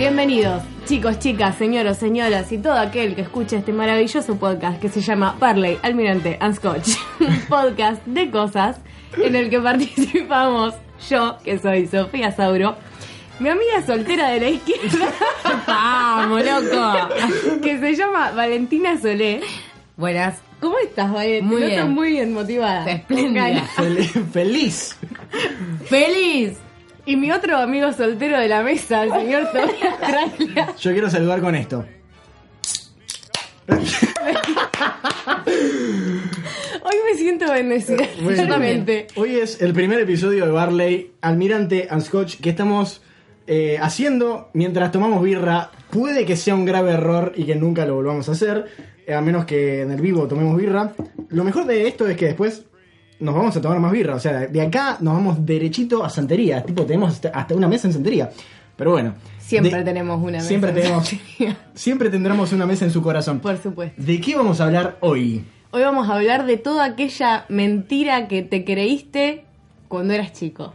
[0.00, 5.02] Bienvenidos, chicos, chicas, señoros, señoras y todo aquel que escuche este maravilloso podcast que se
[5.02, 6.96] llama Parley, Almirante and Scotch.
[7.20, 8.78] Un podcast de cosas
[9.22, 10.72] en el que participamos
[11.10, 12.76] yo, que soy Sofía Sauro,
[13.40, 15.06] mi amiga soltera de la izquierda.
[15.66, 17.14] ¡Vamos, loco!
[17.62, 19.42] que se llama Valentina Solé.
[19.98, 20.38] Buenas.
[20.60, 21.46] ¿Cómo estás, Valentina?
[21.46, 21.78] Muy Te bien.
[21.80, 22.90] noto muy bien motivada.
[22.90, 23.68] Espléndida.
[23.76, 24.96] Fel- feliz.
[25.84, 26.56] ¡Feliz!
[27.06, 30.74] Y mi otro amigo soltero de la mesa, el señor Tobias Traglia.
[30.78, 31.84] Yo quiero saludar con esto.
[36.82, 38.06] Hoy me siento bendecida.
[38.24, 39.06] Realmente.
[39.16, 43.02] Hoy es el primer episodio de Barley, Almirante and Scotch, que estamos
[43.46, 45.70] eh, haciendo mientras tomamos birra.
[45.90, 48.66] Puede que sea un grave error y que nunca lo volvamos a hacer,
[49.06, 50.92] eh, a menos que en el vivo tomemos birra.
[51.28, 52.64] Lo mejor de esto es que después
[53.20, 54.14] nos vamos a tomar más birra.
[54.16, 56.62] O sea, de acá nos vamos derechito a Santería.
[56.62, 58.30] Tipo, tenemos hasta- una mesa en Santería.
[58.76, 59.14] Pero bueno.
[59.38, 60.48] Siempre de- tenemos una mesa.
[60.48, 61.06] Siempre en tenemos.
[61.08, 61.56] Santería.
[61.74, 63.40] Siempre tendremos una mesa en su corazón.
[63.40, 64.00] Por supuesto.
[64.02, 65.44] ¿De qué vamos a hablar hoy?
[65.72, 69.44] Hoy vamos a hablar de toda aquella mentira que te creíste
[69.88, 70.74] cuando eras chico.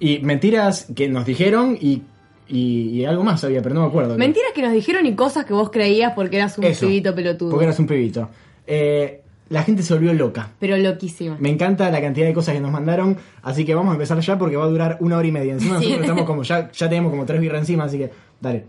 [0.00, 2.02] Y mentiras que nos dijeron y,
[2.48, 4.16] y, y algo más había, pero no me acuerdo.
[4.18, 7.50] Mentiras que nos dijeron y cosas que vos creías porque eras un Eso, pibito pelotudo.
[7.50, 8.28] Porque eras un pibito.
[8.66, 9.21] Eh,
[9.52, 10.50] la gente se volvió loca.
[10.58, 11.36] Pero loquísima.
[11.38, 14.38] Me encanta la cantidad de cosas que nos mandaron, así que vamos a empezar ya
[14.38, 15.52] porque va a durar una hora y media.
[15.52, 15.84] Encima Sí.
[15.84, 18.64] nosotros estamos como, ya, ya tenemos como tres birras encima, así que dale.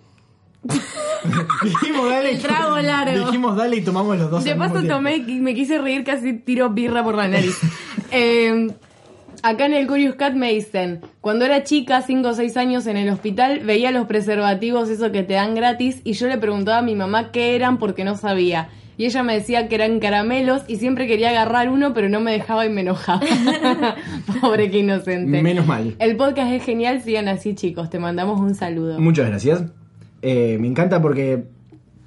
[1.64, 2.32] dijimos dale.
[2.32, 3.26] y- El trago largo.
[3.26, 4.44] Dijimos dale y tomamos los dos.
[4.44, 7.58] De paso tomé y me quise reír, casi tiro birra por la nariz.
[8.16, 8.68] Eh,
[9.42, 12.96] acá en el Curious Cat me dicen, cuando era chica, 5 o 6 años en
[12.96, 16.82] el hospital, veía los preservativos, eso que te dan gratis, y yo le preguntaba a
[16.84, 18.70] mi mamá qué eran porque no sabía.
[18.98, 22.32] Y ella me decía que eran caramelos y siempre quería agarrar uno, pero no me
[22.32, 23.22] dejaba y me enojaba.
[24.42, 25.42] Pobre que inocente.
[25.42, 25.96] Menos mal.
[26.00, 29.00] El podcast es genial, sigan así chicos, te mandamos un saludo.
[29.00, 29.64] Muchas gracias.
[30.22, 31.44] Eh, me encanta porque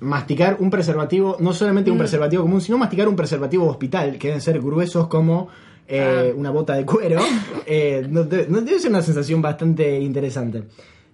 [0.01, 1.95] masticar un preservativo, no solamente Mm.
[1.95, 5.49] un preservativo común, sino masticar un preservativo hospital, que deben ser gruesos como
[5.89, 6.35] eh, Ah.
[6.37, 7.21] una bota de cuero,
[7.67, 10.65] eh, no debe, no debe ser una sensación bastante interesante.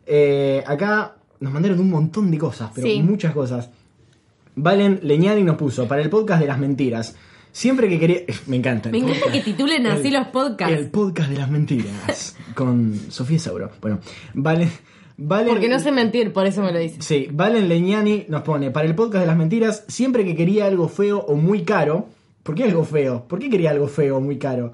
[0.06, 3.02] Eh, acá nos mandaron un montón de cosas, pero Sí.
[3.02, 3.68] muchas cosas.
[4.54, 7.16] Valen Leñani nos puso para el podcast de las mentiras.
[7.52, 8.20] Siempre que quería.
[8.46, 8.90] Me encanta.
[8.90, 9.34] Me encanta podcast.
[9.34, 10.74] que titulen así El- los podcasts.
[10.76, 12.36] El podcast de las mentiras.
[12.54, 13.70] con Sofía Sauro.
[13.80, 14.00] Bueno,
[14.34, 14.70] Valen.
[15.18, 17.04] Valen Porque no sé mentir, por eso me lo dices.
[17.04, 20.88] Sí, Valen Leñani nos pone, para el podcast de las mentiras, siempre que quería algo
[20.88, 22.08] feo o muy caro,
[22.42, 23.28] ¿por qué algo feo?
[23.28, 24.72] ¿Por qué quería algo feo o muy caro?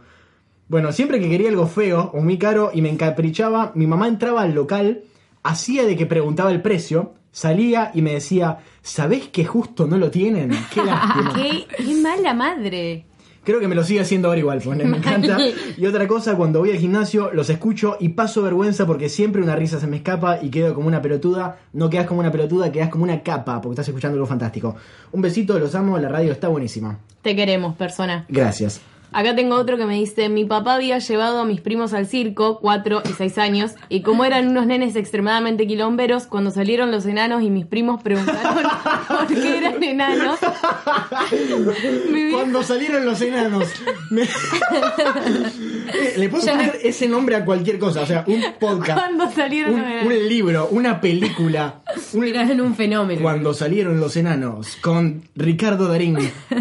[0.69, 4.43] Bueno, siempre que quería algo feo o muy caro y me encaprichaba, mi mamá entraba
[4.43, 5.03] al local,
[5.43, 10.11] hacía de que preguntaba el precio, salía y me decía, ¿sabés que justo no lo
[10.11, 10.51] tienen?
[10.75, 11.35] Qué lástima.
[11.35, 13.05] ¿Qué, qué mala madre.
[13.45, 15.39] Creo que me lo sigue haciendo ahora igual, me encanta.
[15.79, 19.57] Y otra cosa, cuando voy al gimnasio, los escucho y paso vergüenza porque siempre una
[19.57, 21.59] risa se me escapa y quedo como una pelotuda.
[21.73, 24.77] No quedas como una pelotuda, quedas como una capa porque estás escuchando algo fantástico.
[25.13, 26.99] Un besito, los amo, la radio está buenísima.
[27.23, 28.27] Te queremos, persona.
[28.29, 28.83] Gracias.
[29.13, 32.59] Acá tengo otro que me dice, mi papá había llevado a mis primos al circo,
[32.61, 37.43] 4 y 6 años, y como eran unos nenes extremadamente quilomberos, cuando salieron los enanos
[37.43, 38.55] y mis primos preguntaron
[39.09, 40.39] por qué eran enanos,
[42.33, 43.65] Cuando salieron los enanos.
[44.11, 44.29] me-
[46.17, 48.99] Le puedo poner ese nombre a cualquier cosa, o sea, un podcast.
[48.99, 50.13] cuando salieron Un, los enanos.
[50.13, 51.81] un libro, una película,
[52.13, 53.23] un, en un fenómeno.
[53.23, 56.19] cuando salieron los enanos con Ricardo Darín.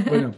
[0.07, 0.33] Bueno,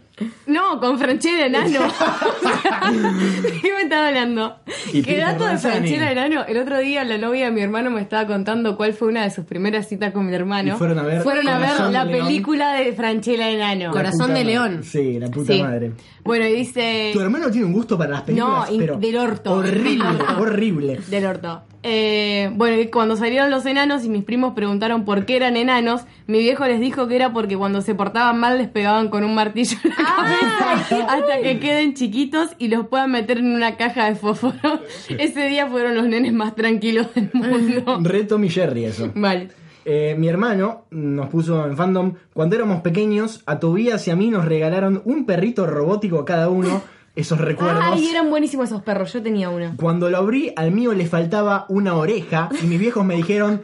[0.48, 1.80] No, con Franchella enano.
[3.42, 4.56] ¿De qué me estaba hablando?
[4.94, 5.58] Y ¿Qué dato de.
[5.58, 6.44] Franchella enano?
[6.46, 9.32] El otro día la novia de mi hermano me estaba contando cuál fue una de
[9.32, 10.76] sus primeras citas con mi hermano.
[10.76, 13.86] Y fueron a ver Fueron a ver la película de Franchella Enano.
[13.86, 14.84] La Corazón de león.
[14.84, 15.62] Sí, la puta Sí.
[15.64, 15.92] madre.
[16.24, 17.10] Bueno, y dice...
[17.14, 19.52] Tu hermano tiene un gusto para las películas, No, pero del orto.
[19.54, 20.06] horrible,
[20.38, 21.00] horrible.
[21.10, 21.64] Del orto.
[21.82, 26.02] Eh, bueno, y cuando salieron los enanos y mis primos preguntaron por qué eran enanos,
[26.28, 29.34] mi viejo les dijo que era porque cuando se portaban mal les pegaban con un
[29.34, 34.06] martillo en la cabeza hasta que queden chiquitos y los puedan meter en una caja
[34.10, 34.82] de fósforo.
[35.10, 38.00] Ese día fueron los nenes más tranquilos del mundo.
[38.02, 39.12] Re Tommy Jerry eso.
[39.16, 39.50] Vale.
[39.86, 44.30] Eh, mi hermano nos puso en fandom, cuando éramos pequeños, a Tobías y a mí
[44.30, 46.84] nos regalaron un perrito robótico a cada uno,
[47.16, 47.84] esos recuerdos.
[47.86, 49.12] Ay, eran buenísimos esos perros.
[49.14, 49.74] Yo tenía uno.
[49.78, 53.62] Cuando lo abrí, al mío le faltaba una oreja y mis viejos me dijeron,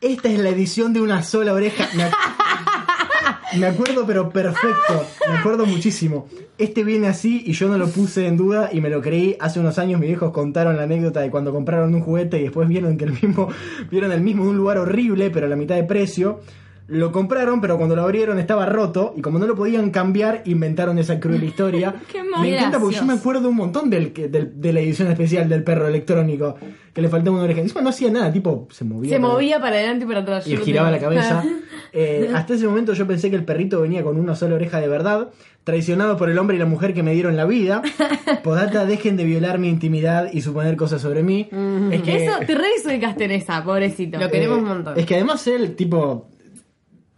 [0.00, 1.88] esta es la edición de una sola oreja.
[1.94, 6.28] Me, ac- me acuerdo pero perfecto, me acuerdo muchísimo.
[6.58, 9.36] Este viene así y yo no lo puse en duda y me lo creí.
[9.40, 12.68] Hace unos años mis viejos contaron la anécdota de cuando compraron un juguete y después
[12.68, 13.48] vieron que el mismo,
[13.90, 16.40] vieron el mismo en un lugar horrible pero a la mitad de precio.
[16.88, 20.98] Lo compraron, pero cuando lo abrieron estaba roto y como no lo podían cambiar, inventaron
[20.98, 21.94] esa cruel historia.
[22.10, 25.62] Qué me encanta porque yo me acuerdo un montón del, de la edición especial del
[25.64, 26.56] perro electrónico,
[26.94, 27.60] que le faltaba una oreja.
[27.60, 29.10] Encima no hacía nada, tipo, se movía.
[29.10, 30.46] Se movía para adelante y para atrás.
[30.46, 31.44] Y giraba la cabeza.
[31.90, 34.88] Eh, hasta ese momento yo pensé que el perrito venía con una sola oreja de
[34.88, 35.30] verdad,
[35.64, 37.80] traicionado por el hombre y la mujer que me dieron la vida.
[38.44, 41.48] Podata, dejen de violar mi intimidad y suponer cosas sobre mí.
[41.90, 44.18] Es que, Eso, te re en esa, pobrecito.
[44.18, 44.98] Lo queremos un montón.
[44.98, 46.28] Es que además él, tipo,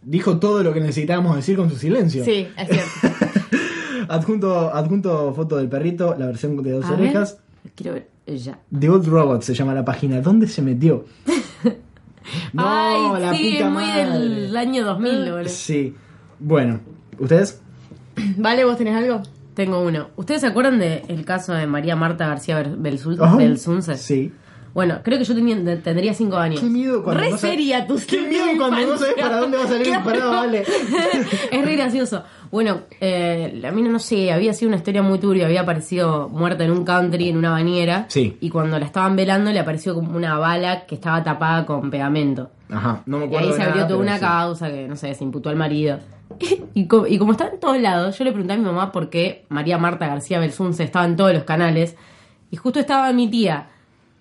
[0.01, 2.23] dijo todo lo que necesitábamos decir con su silencio.
[2.25, 3.17] Sí, es cierto.
[4.09, 6.99] Adjunto, adjunto foto del perrito, la versión de dos A ver.
[7.01, 7.37] orejas.
[7.75, 8.59] Quiero ver ella.
[8.77, 10.19] The Old Robot se llama la página.
[10.21, 11.05] ¿Dónde se metió?
[12.53, 14.19] No, Ay, la sí, puta es muy madre.
[14.19, 15.49] del año 2000, boludo.
[15.49, 15.95] Sí.
[16.39, 16.79] Bueno,
[17.17, 17.59] ¿ustedes?
[18.37, 18.63] ¿Vale?
[18.63, 19.21] ¿Vos tenés algo?
[19.55, 20.09] Tengo uno.
[20.15, 22.61] ¿Ustedes se acuerdan del caso de María Marta García.
[22.77, 23.97] Belsunce?
[23.97, 24.31] Sí.
[24.73, 26.59] Bueno, creo que yo tenía- tendría cinco años.
[26.61, 29.57] Qué miedo cuando Re no sabes- seria tus Qué miedo cuando no sabes para dónde
[29.57, 30.63] va a salir el parado, vale.
[31.51, 32.23] es re gracioso.
[32.51, 35.45] Bueno, eh, la mina, no sé, había sido una historia muy turbia.
[35.45, 38.05] Había aparecido muerta en un country, en una bañera.
[38.09, 38.37] Sí.
[38.41, 42.51] Y cuando la estaban velando, le apareció como una bala que estaba tapada con pegamento.
[42.69, 43.47] Ajá, no me Y acuerdo.
[43.47, 44.21] ahí de se abrió nada, toda una sí.
[44.21, 45.99] causa que, no sé, se imputó al marido.
[46.73, 49.09] Y, co- y como está en todos lados, yo le pregunté a mi mamá por
[49.09, 51.95] qué María Marta García Belsunce estaba en todos los canales.
[52.49, 53.67] Y justo estaba mi tía.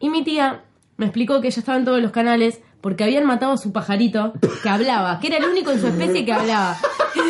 [0.00, 0.62] Y mi tía
[0.96, 4.32] me explicó que ella estaba en todos los canales porque habían matado a su pajarito
[4.62, 6.76] que hablaba, que era el único en su especie que hablaba.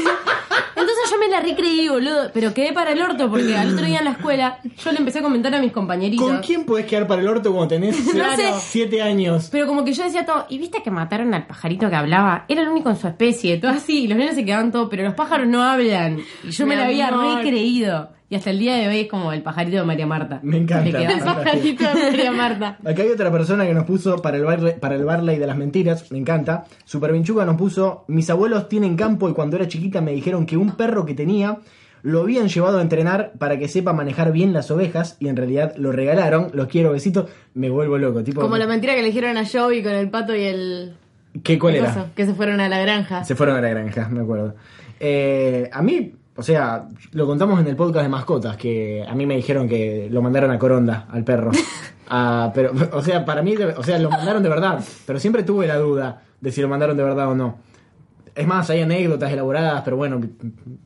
[0.76, 3.98] Entonces yo me la recreí, boludo, pero quedé para el orto porque al otro día
[3.98, 6.26] en la escuela yo le empecé a comentar a mis compañeritos.
[6.26, 8.52] ¿Con quién podés quedar para el orto cuando tenés No sé.
[8.60, 9.48] siete años?
[9.50, 12.44] Pero como que yo decía todo, ¿y viste que mataron al pajarito que hablaba?
[12.48, 15.02] Era el único en su especie, todo así, y los nenes se quedaban todo, pero
[15.04, 16.20] los pájaros no hablan.
[16.44, 18.10] Y yo me lo había recreído.
[18.30, 20.38] Y hasta el día de hoy es como el pajarito de María Marta.
[20.44, 20.84] Me encanta.
[20.84, 22.78] Le queda- El pajarito de María Marta.
[22.84, 25.56] Acá hay otra persona que nos puso para el, Barley, para el Barley de las
[25.56, 26.64] mentiras, me encanta.
[26.84, 30.56] Super Vinchuga nos puso, mis abuelos tienen campo y cuando era chiquita me dijeron que
[30.56, 31.58] un perro que tenía
[32.02, 35.74] lo habían llevado a entrenar para que sepa manejar bien las ovejas y en realidad
[35.76, 38.22] lo regalaron, los quiero, besitos, me vuelvo loco.
[38.22, 40.94] Tipo, Como la mentira que le dijeron a Joey con el pato y el...
[41.42, 41.92] ¿Qué, ¿Cuál el era?
[41.94, 43.24] coso, que se fueron a la granja.
[43.24, 44.54] Se fueron a la granja, me acuerdo.
[44.98, 49.26] Eh, a mí, o sea, lo contamos en el podcast de mascotas, que a mí
[49.26, 51.50] me dijeron que lo mandaron a Coronda, al perro.
[52.12, 55.68] Ah, pero, o sea, para mí, o sea, lo mandaron de verdad, pero siempre tuve
[55.68, 57.58] la duda de si lo mandaron de verdad o no.
[58.34, 60.20] Es más, hay anécdotas elaboradas, pero bueno,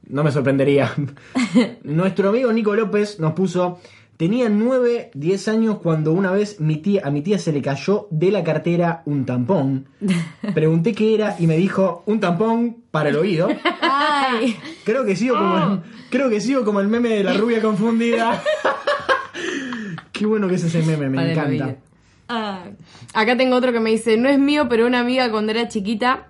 [0.07, 0.93] no me sorprendería.
[1.83, 3.79] Nuestro amigo Nico López nos puso,
[4.17, 8.07] tenía 9, 10 años cuando una vez mi tía, a mi tía se le cayó
[8.11, 9.87] de la cartera un tampón.
[10.55, 13.49] Pregunté qué era y me dijo, un tampón para el oído.
[13.81, 15.81] Ay, Creo que sigo como el,
[16.11, 18.43] creo que sigo como el meme de la rubia confundida.
[20.13, 21.77] Qué bueno que es ese meme, me Para encanta.
[22.29, 22.77] ay.
[23.15, 26.29] Acá tengo otro que me dice, no es mío, pero una amiga cuando era chiquita,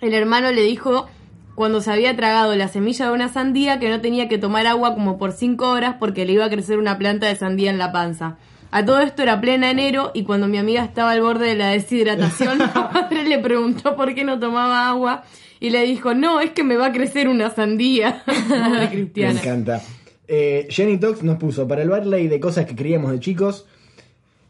[0.00, 1.08] el hermano le dijo
[1.54, 4.94] cuando se había tragado la semilla de una sandía que no tenía que tomar agua
[4.94, 7.92] como por cinco horas porque le iba a crecer una planta de sandía en la
[7.92, 8.36] panza.
[8.70, 11.68] A todo esto era plena enero y cuando mi amiga estaba al borde de la
[11.68, 15.22] deshidratación, la madre le preguntó por qué no tomaba agua
[15.60, 18.22] y le dijo, no, es que me va a crecer una sandía.
[18.26, 19.40] Pobre Me cristiana.
[19.40, 19.80] encanta.
[20.26, 23.66] Eh, Jenny Tox nos puso para el Barley de cosas que creíamos de chicos.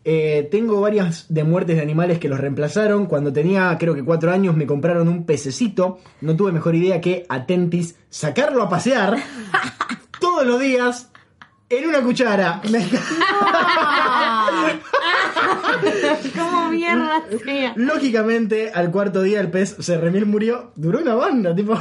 [0.05, 3.07] Eh, tengo varias de muertes de animales que los reemplazaron.
[3.07, 5.99] Cuando tenía creo que cuatro años me compraron un pececito.
[6.21, 9.17] No tuve mejor idea que atentis sacarlo a pasear
[10.21, 11.11] todos los días
[11.69, 12.61] en una cuchara.
[12.71, 13.01] Me encanta.
[16.39, 17.73] ¿Cómo mierda sea?
[17.77, 20.73] Lógicamente, al cuarto día el pez se remil murió.
[20.77, 21.79] Duró una banda, tipo.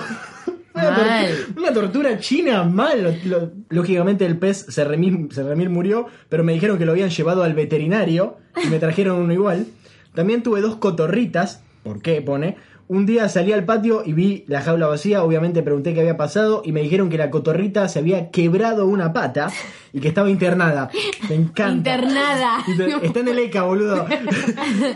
[1.58, 3.20] Una, tortura china, mal.
[3.26, 7.10] Lo- lógicamente el pez se remil, se remil murió, pero me dijeron que lo habían
[7.10, 9.68] llevado al veterinario y me trajeron uno igual.
[10.16, 12.58] También tuve dos cotorritas, ¿por qué pone?
[12.90, 16.62] Un día salí al patio y vi la jaula vacía, obviamente pregunté qué había pasado
[16.66, 19.50] y me dijeron que la cotorrita se había quebrado una pata
[19.94, 20.90] y que estaba internada.
[21.30, 21.96] Me encanta.
[21.96, 22.58] Internada.
[22.68, 24.06] Inter- Está en el ECA, boludo.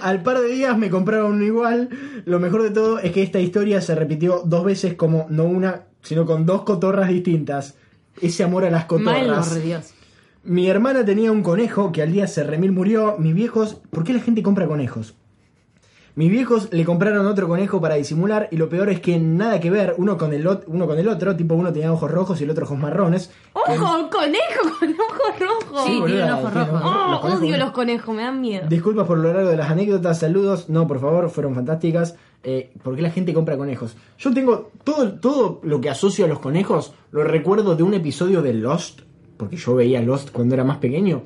[0.01, 1.89] Al par de días me compraron uno igual.
[2.25, 5.83] Lo mejor de todo es que esta historia se repitió dos veces como no una,
[6.01, 7.75] sino con dos cotorras distintas.
[8.21, 9.27] Ese amor a las cotorras.
[9.27, 9.93] Mal, Por Dios.
[10.43, 13.15] Mi hermana tenía un conejo que al día se remil murió.
[13.17, 15.15] Mis viejos, ¿por qué la gente compra conejos?
[16.17, 19.69] Mis viejos le compraron otro conejo para disimular y lo peor es que nada que
[19.69, 22.49] ver uno con el, uno con el otro, tipo uno tenía ojos rojos y el
[22.49, 23.31] otro ojos marrones.
[23.53, 24.09] ¡Ojo!
[24.09, 25.83] ¡Conejo con ojos rojos!
[25.85, 26.81] Sí, boluda, tienen ojos rojos.
[26.81, 28.67] ojos- Oh, los conejos, odio los conejos, me dan miedo.
[28.67, 30.69] Disculpas por lo largo de las anécdotas, saludos.
[30.69, 32.15] No, por favor, fueron fantásticas.
[32.43, 33.95] Eh, ¿Por qué la gente compra conejos?
[34.17, 38.41] Yo tengo todo, todo lo que asocio a los conejos, lo recuerdo de un episodio
[38.41, 39.01] de Lost,
[39.37, 41.21] porque yo veía Lost cuando era más pequeño,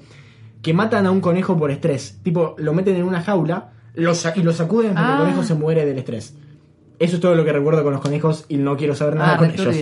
[0.62, 2.20] que matan a un conejo por estrés.
[2.24, 5.14] Tipo, lo meten en una jaula lo sa- y lo sacuden porque Ah.
[5.14, 6.36] el conejo se muere del estrés.
[7.00, 9.38] Eso es todo lo que recuerdo con los conejos y no quiero saber nada Ah,
[9.38, 9.76] con ellos.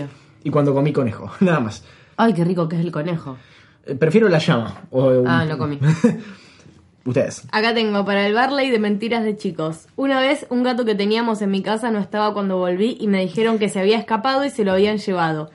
[0.44, 1.84] Y cuando comí conejo, nada más.
[2.18, 3.38] Ay, qué rico que es el conejo.
[3.86, 4.82] Eh, Prefiero la llama.
[4.92, 5.80] O, Ah, lo comí.
[7.06, 7.44] Ustedes.
[7.51, 9.88] Acá tengo para el Barley de mentiras de chicos.
[9.96, 13.22] Una vez un gato que teníamos en mi casa no estaba cuando volví y me
[13.22, 15.50] dijeron que se había escapado y se lo habían llevado.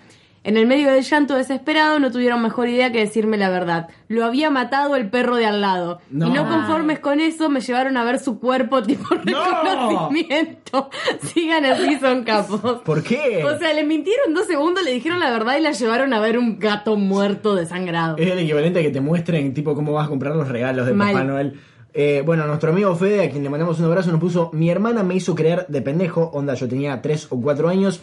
[0.44, 3.88] En el medio del llanto desesperado no tuvieron mejor idea que decirme la verdad.
[4.08, 6.00] Lo había matado el perro de al lado.
[6.10, 6.28] No.
[6.28, 10.90] Y no conformes con eso me llevaron a ver su cuerpo tipo reconocimiento.
[11.22, 12.82] Sigan así, son capos.
[12.84, 13.42] ¿Por qué?
[13.42, 16.38] O sea, le mintieron dos segundos, le dijeron la verdad y la llevaron a ver
[16.38, 18.18] un gato muerto desangrado.
[18.18, 20.92] Es el equivalente a que te muestren tipo cómo vas a comprar los regalos de
[20.92, 21.14] Mal.
[21.14, 21.58] Papá Noel.
[21.96, 25.04] Eh, bueno, nuestro amigo Fede, a quien le mandamos un abrazo, nos puso, mi hermana
[25.04, 28.02] me hizo creer de pendejo, onda, yo tenía 3 o 4 años,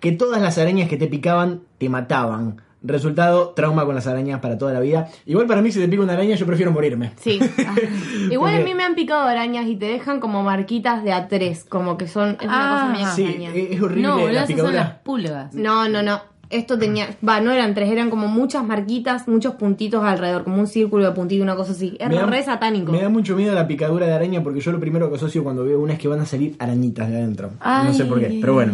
[0.00, 2.56] que todas las arañas que te picaban te mataban.
[2.82, 5.08] Resultado, trauma con las arañas para toda la vida.
[5.26, 7.12] Igual para mí si te pica una araña yo prefiero morirme.
[7.20, 7.38] Sí.
[8.30, 11.68] Igual Porque- a mí me han picado arañas y te dejan como marquitas de A3,
[11.68, 12.38] como que son...
[12.40, 13.50] Es una cosa Ah, medio Sí, extraña.
[13.54, 15.54] es horrible No, boludo, la esas son las pulgas.
[15.54, 16.22] No, no, no.
[16.48, 17.06] Esto tenía...
[17.26, 21.12] Va, no eran tres, eran como muchas marquitas, muchos puntitos alrededor, como un círculo de
[21.12, 21.96] puntitos, una cosa así.
[22.00, 22.90] Es Me da- re satánico.
[22.90, 25.64] Me da mucho miedo la picadura de araña porque yo lo primero que asocio cuando
[25.64, 27.50] veo una es que van a salir arañitas de adentro.
[27.62, 28.72] No sé por qué, pero bueno.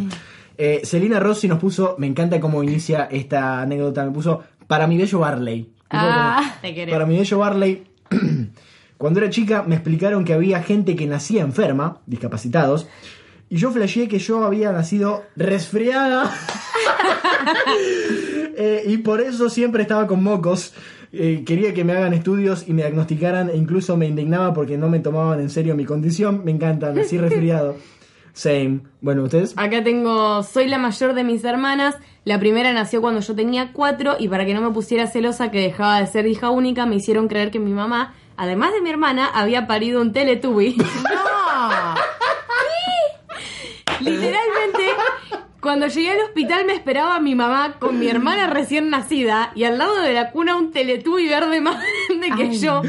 [0.58, 4.96] Eh, Celina Rossi nos puso, me encanta cómo inicia esta anécdota, me puso, para mi
[4.96, 5.72] bello Barley.
[5.90, 7.84] Ah, como, te para mi bello Barley,
[8.98, 12.88] cuando era chica me explicaron que había gente que nacía enferma, discapacitados,
[13.48, 16.32] y yo flasheé que yo había nacido resfriada.
[18.58, 20.72] Eh, y por eso siempre estaba con mocos.
[21.12, 24.88] Eh, quería que me hagan estudios y me diagnosticaran e incluso me indignaba porque no
[24.88, 26.42] me tomaban en serio mi condición.
[26.42, 27.76] Me encanta, nací resfriado.
[28.36, 28.80] Same.
[29.00, 29.54] Bueno, ¿ustedes?
[29.56, 34.16] Acá tengo, soy la mayor de mis hermanas, la primera nació cuando yo tenía cuatro
[34.18, 37.28] y para que no me pusiera celosa que dejaba de ser hija única me hicieron
[37.28, 40.76] creer que mi mamá, además de mi hermana, había parido un Teletubby.
[44.00, 44.84] Literalmente,
[45.60, 49.78] cuando llegué al hospital me esperaba mi mamá con mi hermana recién nacida y al
[49.78, 52.82] lado de la cuna un Teletubby verde más grande que Ay, yo.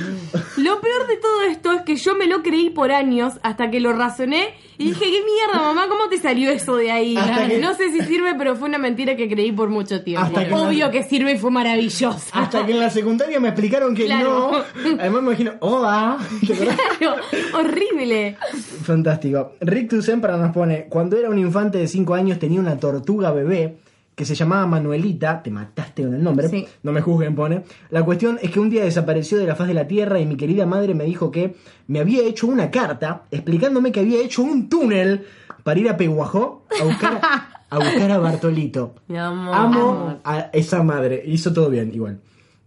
[0.68, 3.80] Lo peor de todo esto es que yo me lo creí por años hasta que
[3.80, 5.88] lo razoné y dije, ¿qué mierda, mamá?
[5.88, 7.16] ¿Cómo te salió eso de ahí?
[7.18, 10.26] Hasta que- No sé si sirve, pero fue una mentira que creí por mucho tiempo.
[10.26, 12.30] Hasta que Obvio que sirve y fue maravillosa.
[12.40, 14.52] Hasta que en la secundaria me explicaron que Claro.
[14.52, 14.92] no.
[15.00, 16.18] Además me imagino, hola.
[16.46, 16.78] ¿Te acordás?
[17.00, 17.16] Claro,
[17.54, 18.38] horrible.
[18.84, 19.54] Fantástico.
[19.62, 23.78] Rick Tucempra nos pone, cuando era un infante de 5 años tenía una tortuga bebé
[24.18, 26.66] que se llamaba Manuelita, te mataste con el nombre, Sí.
[26.82, 27.62] no me juzguen, pone.
[27.92, 30.36] La cuestión es que un día desapareció de la faz de la tierra y mi
[30.36, 31.54] querida madre me dijo que
[31.86, 35.28] me había hecho una carta explicándome que había hecho un túnel
[35.64, 37.22] para ir a Peguajó a buscar
[37.70, 38.96] a, buscar a Bartolito.
[39.08, 39.54] Mi amor.
[39.56, 41.22] Amo a esa madre.
[41.24, 42.20] Hizo todo bien, igual.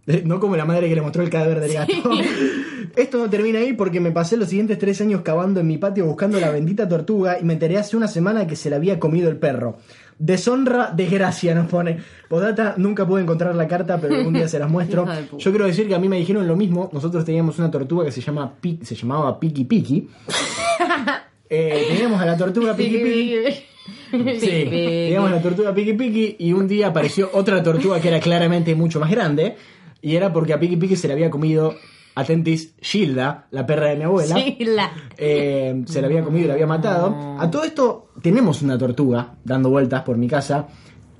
[0.07, 1.91] Eh, No como la madre que le mostró el cadáver del gato.
[2.95, 6.05] Esto no termina ahí porque me pasé los siguientes tres años cavando en mi patio
[6.05, 9.29] buscando la bendita tortuga y me enteré hace una semana que se la había comido
[9.29, 9.77] el perro.
[10.23, 11.97] Deshonra, desgracia, nos pone.
[12.29, 15.07] Podata, nunca pude encontrar la carta, pero algún día se las muestro.
[15.35, 16.91] Yo quiero decir que a mí me dijeron lo mismo.
[16.93, 20.07] Nosotros teníamos una tortuga que se, llama se llamaba Piki Piki.
[21.53, 24.39] Eh, teníamos a la tortuga Piki Piki.
[24.39, 28.73] Sí, teníamos la tortuga Piki Piki y un día apareció otra tortuga que era claramente
[28.73, 29.57] mucho más grande
[30.01, 31.75] y era porque a Piki Piki se le había comido
[32.15, 34.35] Atentis Gilda, la perra de mi abuela.
[34.35, 34.91] Sheila.
[35.17, 37.37] Eh, se la había comido y la había matado.
[37.39, 40.67] A todo esto tenemos una tortuga dando vueltas por mi casa.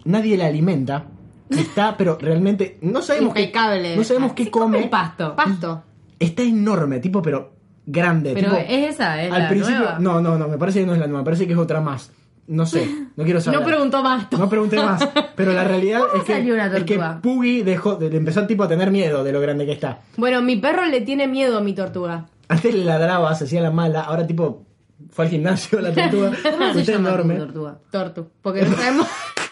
[0.06, 1.06] Nadie la alimenta.
[1.50, 3.96] Está, pero realmente no sabemos qué, Impecable.
[3.96, 4.84] no sabemos qué come.
[4.84, 5.36] Un pasto.
[5.36, 5.84] Pasto.
[6.18, 7.54] Está enorme, tipo, pero
[7.86, 8.34] grande.
[8.34, 10.00] Pero tipo- es esa, es al la principio, nueva.
[10.00, 11.82] no, no, no, me parece que no es la nueva, me parece que es otra
[11.82, 12.12] más.
[12.52, 13.60] No sé, no quiero saber.
[13.62, 14.28] No preguntó más.
[14.32, 17.20] No pregunté más, pero la realidad es que, salió una es que tortuga?
[17.22, 20.00] Puggy dejó, de- empezó tipo a tener miedo de lo grande que está.
[20.18, 22.26] Bueno, mi perro le tiene miedo a mi tortuga.
[22.50, 24.66] Antes le ladraba, se hacía la mala, ahora tipo
[25.12, 26.32] Fue al gimnasio la tortuga.
[26.52, 27.36] ¿Cómo se tu enorme.
[27.36, 27.78] tortuga?
[27.90, 28.28] Tortu.
[28.42, 29.08] Porque no sabemos.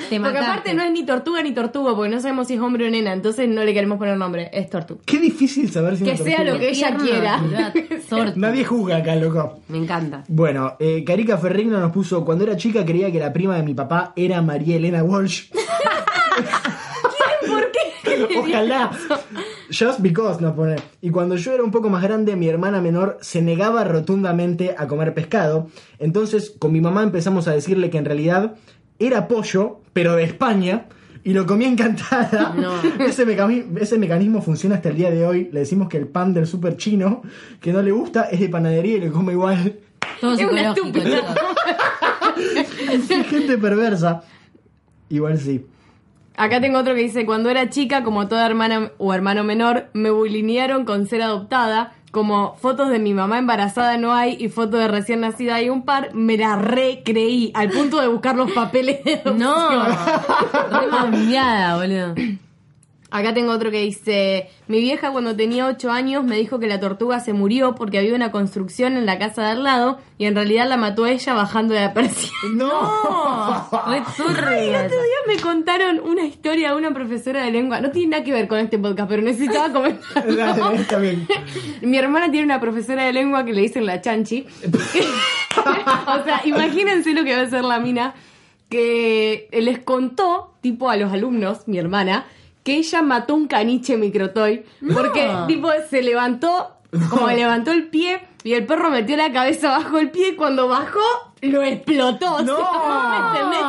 [0.09, 2.87] Te Porque aparte no es ni tortuga ni tortuga, porque no sabemos si es hombre
[2.87, 4.99] o nena, entonces no le queremos poner nombre, es Tortu.
[5.05, 7.41] Qué difícil saber si Que una sea tortuga- lo que ella quiera.
[8.35, 9.59] Nadie juzga acá, loco.
[9.67, 10.23] Me encanta.
[10.27, 13.73] Bueno, eh, Carica Ferrigno nos puso, cuando era chica creía que la prima de mi
[13.73, 15.49] papá era María Elena Walsh.
[17.47, 17.79] ¿Por qué?
[18.37, 18.91] Ojalá.
[19.71, 20.75] Just because nos pone.
[21.01, 24.87] Y cuando yo era un poco más grande, mi hermana menor se negaba rotundamente a
[24.87, 25.67] comer pescado.
[25.99, 28.55] Entonces, con mi mamá empezamos a decirle que en realidad
[28.99, 30.85] era pollo, pero de España.
[31.23, 32.53] Y lo comía encantada.
[32.57, 32.73] No.
[33.05, 35.49] Ese, mecanismo, ese mecanismo funciona hasta el día de hoy.
[35.51, 37.21] Le decimos que el pan del super chino,
[37.59, 39.79] que no le gusta, es de panadería y lo come igual.
[40.21, 41.03] Todo Es una estúpida.
[41.05, 41.35] chicos.
[43.29, 44.23] Gente perversa.
[45.09, 45.65] Igual sí.
[46.37, 50.09] Acá tengo otro que dice, cuando era chica, como toda hermana o hermano menor, me
[50.09, 51.93] bulinearon con ser adoptada.
[52.11, 55.83] Como fotos de mi mamá embarazada no hay y fotos de recién nacida hay un
[55.83, 59.21] par, me la recreí al punto de buscar los papeles de.
[59.35, 59.83] No.
[59.83, 60.87] Re
[61.77, 62.15] boludo.
[63.11, 66.79] Acá tengo otro que dice, mi vieja cuando tenía 8 años me dijo que la
[66.79, 70.35] tortuga se murió porque había una construcción en la casa de al lado y en
[70.35, 72.35] realidad la mató ella bajando de la persiana.
[72.53, 72.69] ¡No!
[73.85, 77.81] Ay, el otro día me contaron una historia de una profesora de lengua.
[77.81, 80.35] No tiene nada que ver con este podcast, pero necesitaba comentar.
[80.35, 81.27] Dale, está bien.
[81.81, 84.45] Mi hermana tiene una profesora de lengua que le dicen la chanchi.
[84.67, 88.13] o sea, imagínense lo que va a ser la mina.
[88.69, 92.27] Que les contó, tipo a los alumnos, mi hermana,
[92.69, 94.63] que ella mató un caniche microtoy.
[94.93, 96.77] Porque, tipo, se levantó,
[97.09, 100.67] como levantó el pie y el perro metió la cabeza bajo el pie y cuando
[100.67, 100.99] bajó,
[101.41, 102.35] lo explotó.
[102.35, 103.09] O sea, ¡No!
[103.09, 103.59] ¿me entendés?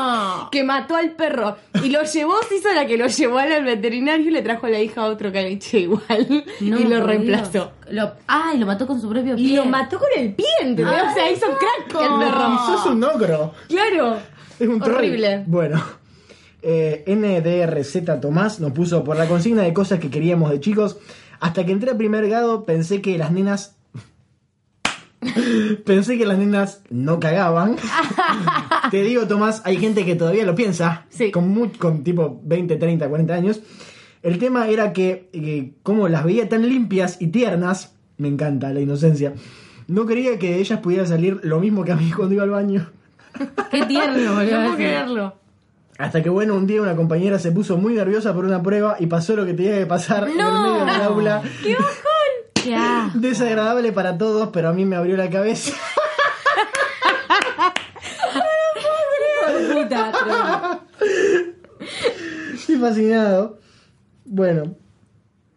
[0.51, 1.57] Que mató al perro.
[1.83, 4.71] Y lo llevó, se hizo la que lo llevó al veterinario y le trajo a
[4.71, 6.45] la hija otro caniche igual.
[6.61, 7.73] No, y lo reemplazó.
[7.89, 9.57] Lo, ah, y lo mató con su propio Y pie.
[9.57, 11.03] lo mató con el pie, ¿entendés?
[11.11, 12.59] o sea, hizo crack el perro.
[12.67, 13.55] Sos un ogro.
[13.67, 14.19] Claro.
[14.59, 14.97] Es un troll.
[14.97, 15.45] Horrible.
[15.47, 15.83] Bueno.
[16.63, 20.99] Eh, NDRZ Tomás nos puso por la consigna de cosas que queríamos de chicos.
[21.41, 23.77] Hasta que entré a primer grado pensé que las nenas.
[25.85, 27.77] pensé que las nenas no cagaban.
[28.91, 31.07] Te digo, Tomás, hay gente que todavía lo piensa.
[31.11, 31.31] Sí.
[31.31, 33.61] Con, mu- con tipo 20, 30, 40 años.
[34.23, 38.81] El tema era que, eh, como las veía tan limpias y tiernas, me encanta la
[38.81, 39.33] inocencia.
[39.89, 42.51] No quería que de ellas pudiera salir lo mismo que a mí cuando iba al
[42.51, 42.91] baño.
[43.71, 44.57] Qué tierno, boludo.
[44.59, 45.35] No puedo creerlo.
[46.01, 49.07] Hasta que bueno, un día una compañera se puso muy nerviosa por una prueba y
[49.07, 50.63] pasó lo que tenía que pasar en el No.
[50.63, 51.43] medio del aula.
[51.63, 53.21] ¡Qué bajón!
[53.21, 55.73] Desagradable para todos, pero a mí me abrió la cabeza.
[62.55, 63.59] Estoy fascinado.
[64.25, 64.75] Bueno,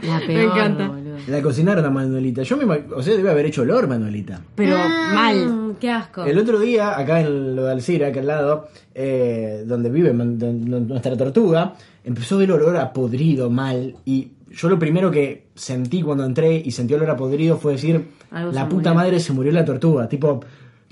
[0.02, 0.88] La peor, Me encanta.
[0.88, 1.16] boludo.
[1.28, 2.42] La cocinaron a Manuelita.
[2.42, 4.40] Yo me o sea, debe haber hecho olor Manuelita.
[4.56, 5.76] Pero Ah, mal.
[5.80, 6.24] Qué asco.
[6.24, 11.16] El otro día, acá en lo de Alcira, acá al lado, eh, donde vive nuestra
[11.16, 13.94] tortuga, empezó a ver olor a podrido mal.
[14.04, 18.08] Y yo lo primero que sentí cuando entré y sentí olor a podrido fue decir,
[18.30, 18.94] Algo la puta murió".
[18.94, 20.08] madre se murió la tortuga.
[20.08, 20.40] Tipo,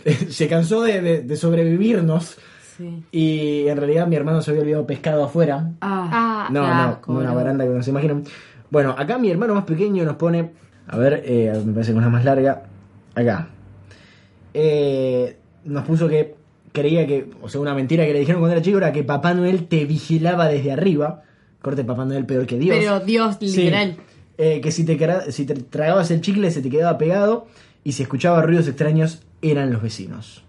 [0.28, 2.36] se cansó de, de- de sobrevivirnos.
[2.76, 3.02] Sí.
[3.12, 5.72] Y en realidad mi hermano se había olvidado pescado afuera.
[5.82, 6.08] Ah.
[6.12, 8.24] Ah, No, qué no, asco, no una baranda que no se imaginan.
[8.70, 10.50] Bueno, acá mi hermano más pequeño nos pone.
[10.88, 12.62] A ver, eh, me parece que una más larga.
[13.14, 13.48] Acá.
[14.54, 16.34] Eh, nos puso que
[16.72, 17.30] creía que.
[17.42, 19.84] O sea, una mentira que le dijeron cuando era chico era que Papá Noel te
[19.84, 21.22] vigilaba desde arriba.
[21.62, 22.76] Corte Papá Noel peor que Dios.
[22.78, 23.46] pero Dios, Sí.
[23.46, 23.96] literal.
[24.38, 24.96] Eh, que si te,
[25.32, 27.46] si te tragabas el chicle se te quedaba pegado.
[27.84, 30.44] Y si escuchaba ruidos extraños eran los vecinos.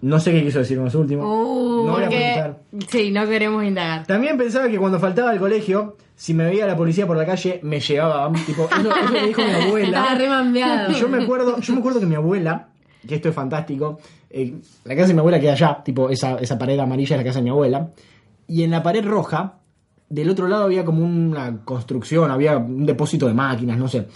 [0.00, 1.22] No sé qué quiso decir con eso último.
[1.22, 2.58] Uh, no voy a preguntar.
[2.88, 4.04] Sí, no queremos indagar.
[4.04, 7.60] También pensaba que cuando faltaba al colegio, si me veía la policía por la calle,
[7.62, 8.32] me llevaban.
[8.44, 10.88] Tipo, eso, eso me dijo mi abuela.
[10.98, 12.68] yo me acuerdo, yo me acuerdo que mi abuela,
[13.06, 16.58] que esto es fantástico, eh, la casa de mi abuela queda allá, tipo esa, esa
[16.58, 17.90] pared amarilla es la casa de mi abuela.
[18.48, 19.54] Y en la pared roja,
[20.14, 24.06] del otro lado había como una construcción, había un depósito de máquinas, no sé.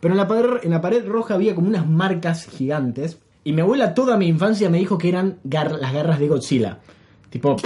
[0.00, 3.60] Pero en la pared, en la pared roja había como unas marcas gigantes Y mi
[3.60, 6.78] abuela toda mi infancia me dijo que eran gar- las garras de Godzilla.
[7.30, 7.56] Tipo,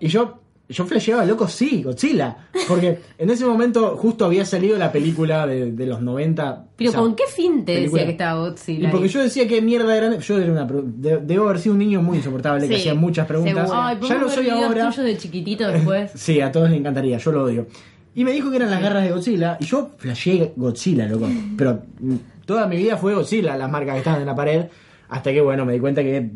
[0.00, 0.39] y yo
[0.70, 2.36] yo flasheaba, loco, sí, Godzilla.
[2.68, 6.64] Porque en ese momento justo había salido la película de, de los 90.
[6.76, 8.02] Pero o sea, ¿con qué fin te película.
[8.02, 8.88] decía que estaba Godzilla?
[8.88, 9.12] Y porque ahí?
[9.12, 10.18] yo decía que mierda eran.
[10.20, 10.64] Yo era una.
[10.64, 13.70] de- debo haber sido un niño muy insoportable que Sí, hacía muchas preguntas.
[13.72, 14.90] Ay, ya ¿podemos lo soy ahora.
[14.90, 16.10] tuyos de chiquitito después?
[16.14, 17.66] Sí, a todos les encantaría, yo lo odio.
[18.14, 19.56] Y me dijo que eran las garras de Godzilla.
[19.60, 21.28] Y yo flasheé Godzilla, loco.
[21.56, 22.14] Pero mm,
[22.46, 24.66] toda mi vida fue Godzilla, las marcas que estaban en la pared.
[25.08, 26.30] Hasta que, bueno, me di cuenta que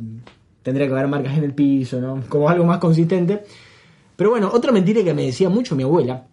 [0.63, 2.23] tendría que haber marcas en el piso, ¿no?
[2.29, 3.45] Como algo más consistente.
[4.17, 6.27] Pero bueno, otra mentira que me decía mucho mi abuela,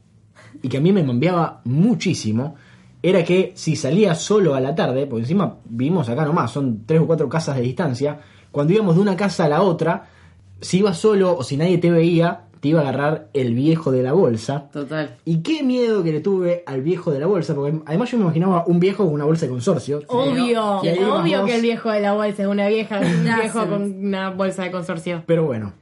[0.61, 2.55] y que a mí me mambeaba muchísimo,
[3.03, 7.01] era que si salía solo a la tarde, porque encima vivimos acá nomás, son tres
[7.01, 8.19] o cuatro casas de distancia,
[8.51, 10.09] cuando íbamos de una casa a la otra,
[10.59, 14.03] si ibas solo o si nadie te veía, te iba a agarrar el viejo de
[14.03, 14.69] la bolsa.
[14.71, 15.17] Total.
[15.25, 18.25] Y qué miedo que le tuve al viejo de la bolsa, porque además yo me
[18.25, 20.03] imaginaba un viejo con una bolsa de consorcio.
[20.07, 21.47] Obvio, obvio vos.
[21.47, 24.71] que el viejo de la bolsa es una vieja, un viejo con una bolsa de
[24.71, 25.23] consorcio.
[25.25, 25.73] Pero bueno,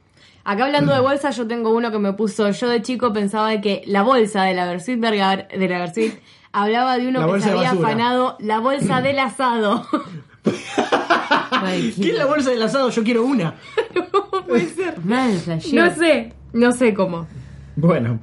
[0.44, 3.60] Acá hablando de bolsa, yo tengo uno que me puso, yo de chico pensaba de
[3.60, 6.14] que la bolsa de la Versuit Vergar- de la Versuit
[6.52, 9.86] hablaba de uno La que se había afanado la bolsa del asado.
[11.50, 12.90] Ay, ¿qué es la bolsa del asado?
[12.90, 13.54] Yo quiero una.
[14.10, 14.94] ¿Cómo puede ser?
[15.76, 17.26] No sé, no sé cómo.
[17.76, 18.18] Bueno,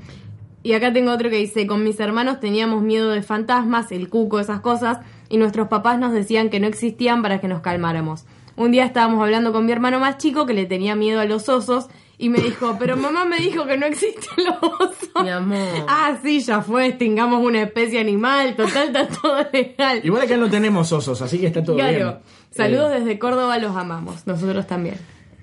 [0.64, 4.40] Y acá tengo otro que dice, con mis hermanos teníamos miedo de fantasmas, el cuco,
[4.40, 5.00] esas cosas,
[5.30, 8.26] y nuestros papás nos decían que no existían para que nos calmáramos.
[8.56, 11.48] Un día estábamos hablando con mi hermano más chico que le tenía miedo a los
[11.48, 11.88] osos
[12.20, 15.10] y me dijo, pero mamá me dijo que no existen los osos.
[15.24, 15.58] Mi amor.
[15.88, 20.02] Ah, sí, ya fue, extingamos una especie animal, total, está todo legal.
[20.04, 21.96] igual acá no tenemos osos, así que está todo bien.
[21.96, 22.20] Claro,
[22.52, 24.96] saludos Eh, desde Córdoba, los amamos, nosotros también.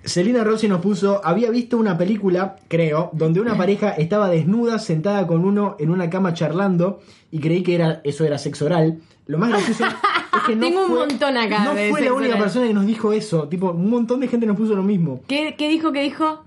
[0.05, 5.27] Celina Rossi nos puso, había visto una película, creo, donde una pareja estaba desnuda sentada
[5.27, 8.99] con uno en una cama charlando y creí que era eso era sexo oral.
[9.27, 9.85] Lo más gracioso
[10.37, 12.43] es que no Tengo un fue, montón acá No de fue la única oral.
[12.43, 15.55] persona que nos dijo eso, tipo, un montón de gente nos puso lo mismo, ¿Qué,
[15.57, 16.45] qué dijo, qué dijo?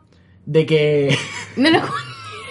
[0.48, 1.16] De que
[1.58, 1.80] No lo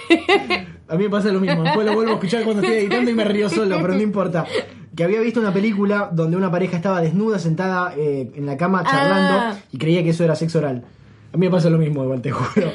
[0.88, 3.14] a mí me pasa lo mismo, después lo vuelvo a escuchar cuando estoy editando y
[3.14, 4.46] me río solo, pero no importa.
[4.94, 8.84] Que había visto una película donde una pareja estaba desnuda sentada eh, en la cama
[8.84, 9.58] charlando Ah.
[9.72, 10.84] y creía que eso era sexo oral.
[11.32, 12.70] A mí me pasa lo mismo, igual te juro.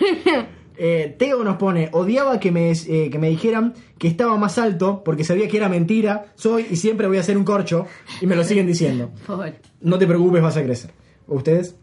[0.78, 5.04] Eh, Teo nos pone, odiaba que me, eh, que me dijeran que estaba más alto
[5.06, 7.86] porque sabía que era mentira, soy y siempre voy a ser un corcho
[8.20, 9.12] y me lo siguen diciendo.
[9.82, 10.92] No te preocupes, vas a crecer.
[11.28, 11.76] ¿Ustedes?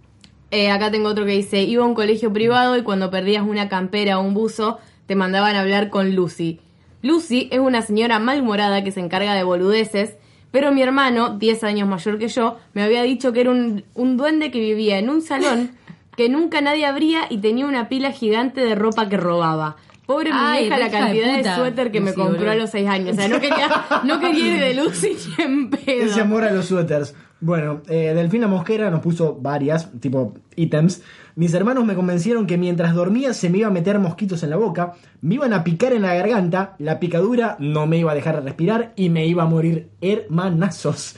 [0.51, 3.69] Eh, acá tengo otro que dice, iba a un colegio privado y cuando perdías una
[3.69, 6.61] campera o un buzo, te mandaban a hablar con Lucy.
[7.03, 10.17] Lucy es una señora malhumorada que se encarga de boludeces,
[10.51, 14.17] pero mi hermano, 10 años mayor que yo, me había dicho que era un, un
[14.17, 15.73] duende que vivía en un salón
[16.17, 19.77] que nunca nadie abría y tenía una pila gigante de ropa que robaba.
[20.09, 22.71] Pobre mi Ay, vieja la hija de cantidad de, suéter que me compró a los
[22.71, 23.13] 6 años.
[23.13, 23.69] O sea, no quería,
[24.05, 26.07] no quería ir de Lucy ni en pedo.
[26.07, 27.15] Ese amor a los suéteres.
[27.41, 31.03] Bueno, eh, Delfina Mosquera nos puso varias, tipo ítems.
[31.37, 34.57] Mis hermanos me convencieron que mientras dormía se me iba a meter mosquitos en la
[34.57, 38.43] boca, me iban a picar en la garganta, la picadura no me iba a dejar
[38.43, 41.15] respirar y me iba a morir hermanazos.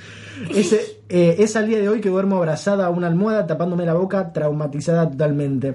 [0.54, 3.94] Ese, eh, es al día de hoy que duermo abrazada a una almohada tapándome la
[3.94, 5.74] boca, traumatizada totalmente.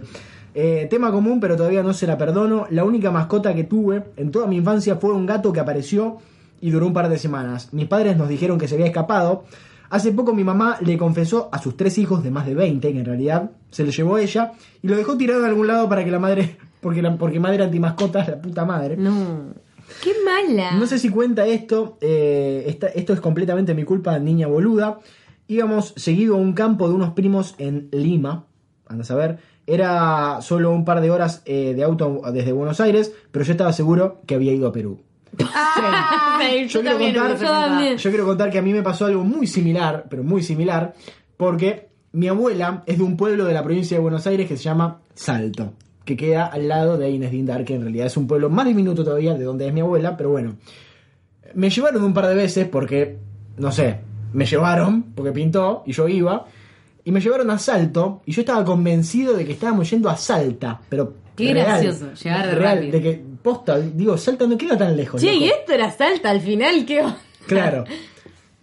[0.53, 2.67] Eh, tema común, pero todavía no se la perdono.
[2.69, 6.19] La única mascota que tuve en toda mi infancia fue un gato que apareció
[6.61, 7.73] y duró un par de semanas.
[7.73, 9.43] Mis padres nos dijeron que se había escapado.
[9.89, 12.99] Hace poco mi mamá le confesó a sus tres hijos de más de 20, que
[12.99, 16.11] en realidad se lo llevó ella, y lo dejó tirado en algún lado para que
[16.11, 18.97] la madre, porque, la, porque madre antimascotas, la puta madre.
[18.97, 19.53] No.
[20.03, 20.71] Qué mala.
[20.71, 24.99] No sé si cuenta esto, eh, esta- esto es completamente mi culpa, niña boluda.
[25.47, 28.47] Íbamos seguido a un campo de unos primos en Lima,
[28.87, 29.37] anda a saber.
[29.67, 33.73] Era solo un par de horas eh, de auto desde Buenos Aires, pero yo estaba
[33.73, 35.01] seguro que había ido a Perú.
[35.43, 39.47] Ah, sí, Yo quiero, contar, yo quiero contar que a mí me pasó algo muy
[39.47, 40.93] similar, pero muy similar,
[41.37, 44.63] porque mi abuela es de un pueblo de la provincia de Buenos Aires que se
[44.63, 48.49] llama Salto, que queda al lado de Inés Dindar, que en realidad es un pueblo
[48.49, 50.55] más diminuto todavía de donde es mi abuela, pero bueno.
[51.53, 53.17] Me llevaron un par de veces porque,
[53.57, 53.99] no sé,
[54.33, 56.45] me llevaron porque pintó y yo iba,
[57.03, 60.81] y me llevaron a Salto, y yo estaba convencido de que estábamos yendo a Salta,
[60.89, 61.24] pero...
[61.35, 62.91] Qué real, gracioso, llegar de real, rápido.
[62.93, 65.21] de que, posta, digo, Salta no queda tan lejos.
[65.21, 65.45] Che, loco.
[65.45, 67.17] y esto era salta al final, ¿qué onda?
[67.47, 67.83] Claro.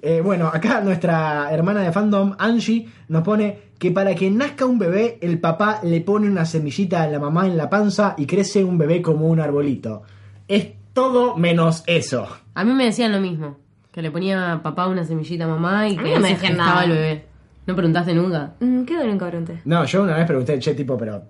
[0.00, 4.78] Eh, bueno, acá nuestra hermana de fandom, Angie, nos pone que para que nazca un
[4.78, 8.64] bebé, el papá le pone una semillita a la mamá en la panza y crece
[8.64, 10.02] un bebé como un arbolito.
[10.48, 12.26] Es todo menos eso.
[12.54, 13.56] A mí me decían lo mismo.
[13.92, 16.28] Que le ponía a papá una semillita a mamá y A mí que no me
[16.30, 16.84] decían nada.
[16.84, 17.24] el bebé.
[17.66, 18.54] ¿No preguntaste nunca?
[18.58, 19.46] Mm, Qué dolor cabrón.
[19.64, 21.22] No, yo una vez pregunté, che, tipo, pero.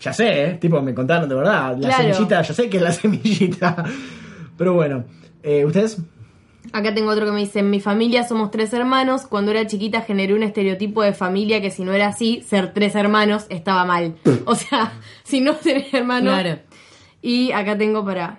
[0.00, 0.54] Ya sé, ¿eh?
[0.60, 1.76] Tipo, me contaron de verdad.
[1.78, 2.02] La Claro.
[2.14, 3.84] semillita, yo sé que es la semillita.
[4.56, 5.04] Pero bueno,
[5.42, 5.98] eh, ¿ustedes?
[6.72, 9.26] Acá tengo otro que me dice, en mi familia somos tres hermanos.
[9.26, 12.94] Cuando era chiquita generé un estereotipo de familia que si no era así, ser tres
[12.94, 14.16] hermanos estaba mal.
[14.44, 14.92] O sea,
[15.24, 16.34] si no tenés hermanos...
[16.38, 16.58] Claro.
[17.22, 18.38] Y acá tengo para...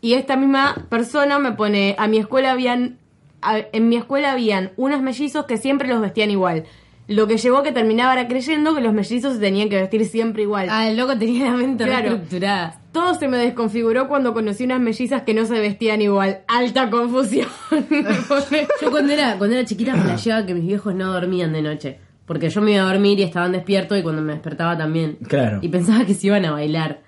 [0.00, 2.98] Y esta misma persona me pone, a mi escuela habían...
[3.42, 6.64] a- en mi escuela habían unos mellizos que siempre los vestían igual.
[7.06, 10.42] Lo que llevó a que terminara creyendo que los mellizos se tenían que vestir siempre
[10.44, 10.68] igual.
[10.70, 12.08] Ah, el loco tenía la mente Claro.
[12.08, 12.80] reestructurada.
[12.92, 16.40] Todo se me desconfiguró cuando conocí unas mellizas que no se vestían igual.
[16.48, 17.48] Alta confusión.
[18.80, 21.98] Yo cuando era, cuando era chiquita flasheaba que mis viejos no dormían de noche.
[22.26, 25.18] Porque yo me iba a dormir y estaban despiertos y cuando me despertaba también.
[25.28, 25.58] Claro.
[25.60, 27.00] Y pensaba que se iban a bailar.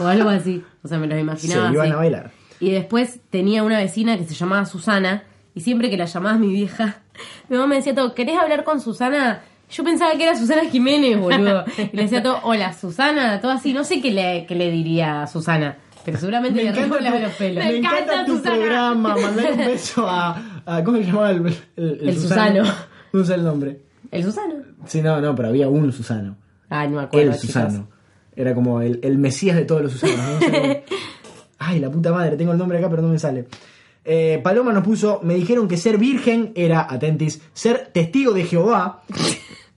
[0.00, 0.64] o algo así.
[0.82, 1.92] O sea, me los imaginaba Se iban así.
[1.92, 2.30] a bailar.
[2.58, 5.22] Y después tenía una vecina que se llamaba Susana.
[5.54, 7.02] Y siempre que la llamaba mi vieja,
[7.48, 9.42] mi mamá me decía todo, ¿querés hablar con Susana?
[9.70, 11.64] Yo pensaba que era Susana Jiménez, boludo.
[11.92, 13.72] Y le decía todo, hola, Susana, todo así.
[13.74, 15.76] No sé qué le, qué le diría a Susana.
[16.04, 17.62] Pero seguramente le revolaba los pelos.
[17.62, 18.56] me encanta encanta, tu Susana.
[18.56, 19.16] programa.
[19.16, 22.64] Mandale un beso a, a- ¿Cómo se llamaba el, el, El Susano.
[23.12, 23.80] No sé el nombre.
[24.10, 24.54] ¿El Susano?
[24.86, 26.36] Sí, no, no, pero había un Susano.
[26.70, 27.32] Ah, no me acuerdo.
[27.32, 27.38] El.
[27.38, 27.88] Susano.
[28.36, 30.16] Era como el, el mesías de todos los Susanos.
[31.58, 33.46] Ay, la puta madre, tengo el nombre acá, pero no me sale.
[34.10, 39.02] Eh, Paloma nos puso, me dijeron que ser virgen era, atentis, ser testigo de Jehová,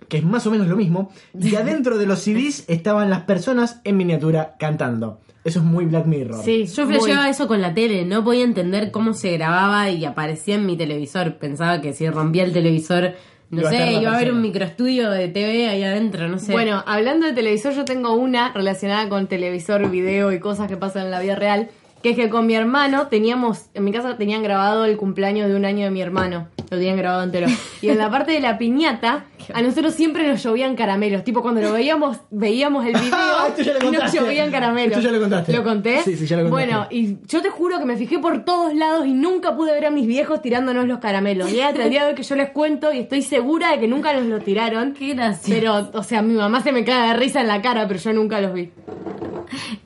[0.08, 3.82] que es más o menos lo mismo, y adentro de los CDs estaban las personas
[3.84, 5.20] en miniatura cantando.
[5.44, 6.44] Eso es muy Black Mirror.
[6.44, 10.56] sí, Yo flasheaba eso con la tele, no podía entender cómo se grababa y aparecía
[10.56, 11.36] en mi televisor.
[11.36, 13.16] Pensaba que si rompía el televisor,
[13.50, 16.54] no Iba sé, iba a haber un microestudio de TV ahí adentro, no sé.
[16.54, 21.08] Bueno, hablando de televisor, yo tengo una relacionada con televisor, video y cosas que pasan
[21.08, 21.70] en la vida real.
[22.02, 25.56] Que es que con mi hermano teníamos, en mi casa tenían grabado el cumpleaños de
[25.56, 26.48] un año de mi hermano.
[26.72, 27.48] Lo tenían grabado entero.
[27.82, 31.24] Y en la parte de la piñata, a nosotros siempre nos llovían caramelos.
[31.24, 34.98] Tipo, cuando lo veíamos, veíamos el video Ah, esto ya lo y nos llovían caramelos.
[34.98, 35.54] Esto ya lo contaste.
[35.54, 36.02] ¿Lo conté?
[36.02, 36.72] Sí, sí, ya lo contaste.
[36.74, 39.86] Bueno, y yo te juro que me fijé por todos lados y nunca pude ver
[39.86, 41.52] a mis viejos tirándonos los caramelos.
[41.52, 43.88] Y hasta el día de hoy que yo les cuento y estoy segura de que
[43.88, 44.94] nunca nos los tiraron.
[44.94, 45.52] Qué gracioso.
[45.54, 48.14] Pero, o sea, mi mamá se me cae de risa en la cara, pero yo
[48.14, 48.72] nunca los vi.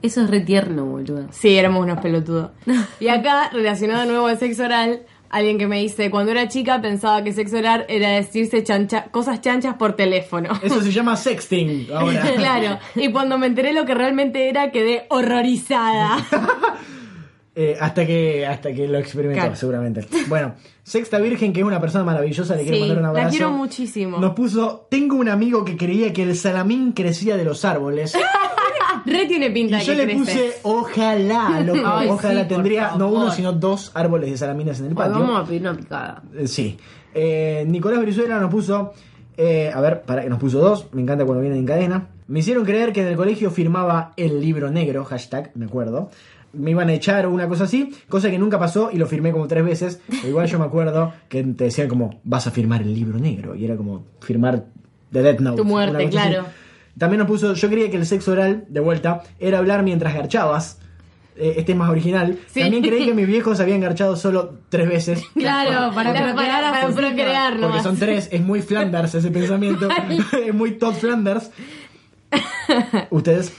[0.02, 1.28] Eso es re tierno, boludo.
[1.32, 2.52] Sí, éramos unos pelotudos.
[3.00, 6.82] Y acá, relacionado de nuevo al sexo oral, alguien que me dice, cuando era chica
[6.82, 10.50] pensaba que sexo oral era decirse chancha- cosas chanchas por teléfono.
[10.64, 12.22] Eso se llama sexting ahora.
[12.36, 12.80] claro.
[12.96, 16.18] Y cuando me enteré lo que realmente era, quedé horrorizada.
[17.58, 19.56] Eh, hasta que hasta que lo experimentó, Claro.
[19.56, 20.06] seguramente.
[20.28, 23.30] Bueno, Sexta Virgen, que es una persona maravillosa, le quiero mandar un la abrazo.
[23.30, 24.18] quiero muchísimo.
[24.20, 28.14] Nos puso, tengo un amigo que creía que el salamín crecía de los árboles.
[29.06, 30.20] Re tiene pinta y de yo que le crece.
[30.20, 34.88] puse, ojalá, loco, Ay, ojalá sí, tendría no uno, sino dos árboles de salamines en
[34.88, 35.20] el patio.
[35.20, 36.24] vamos a pedir una picada.
[36.36, 36.78] Eh, Sí.
[37.14, 38.94] Eh, Nicolás Brizuela nos puso.
[39.38, 40.88] eh, a ver, para que nos puso dos.
[40.94, 42.08] Me encanta cuando vienen en cadena.
[42.28, 46.10] Me hicieron creer que en el colegio firmaba el libro negro, hashtag, me acuerdo.
[46.54, 49.32] Me iban a echar o una cosa así, cosa que nunca pasó y lo firmé
[49.34, 50.02] como tres veces.
[50.10, 53.56] Pero igual yo me acuerdo que te decían como, vas a firmar el libro negro.
[53.56, 54.64] Y era como firmar
[55.12, 55.58] The Death Note.
[55.58, 56.38] Tu muerte, así.
[56.98, 60.80] También nos puso, yo creía que el sexo oral, de vuelta, era hablar mientras garchabas.
[61.38, 62.40] Eh, este es más original.
[62.48, 62.62] Sí.
[62.62, 65.22] También creí que mis viejos habían garchado solo tres veces.
[65.34, 66.96] Claro, para Para, para sus hijos.
[66.96, 69.90] procrear Porque son tres, es muy Flanders ese pensamiento.
[70.46, 71.52] es muy Todd Flanders.
[73.10, 73.54] Ustedes.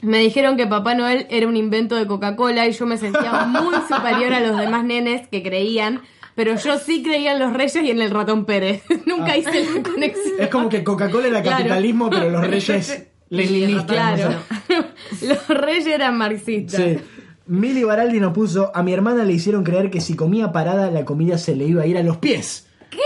[0.00, 3.74] Me dijeron que Papá Noel era un invento de Coca-Cola y yo me sentía muy
[3.88, 6.00] superior a los demás nenes que creían,
[6.34, 8.82] pero yo sí creía en los Reyes y en el ratón Pérez.
[9.06, 10.34] Nunca hice la conexión.
[10.40, 11.58] Es como que Coca-Cola era Claro.
[11.58, 13.86] capitalismo, pero los reyes leninistas.
[13.86, 14.34] Claro.
[15.22, 16.80] los Reyes eran marxistas.
[16.80, 16.98] Sí.
[17.46, 21.04] Mili Baraldi nos puso, a mi hermana le hicieron creer que si comía parada la
[21.04, 22.66] comida se le iba a ir a los pies.
[22.90, 22.98] ¿Qué?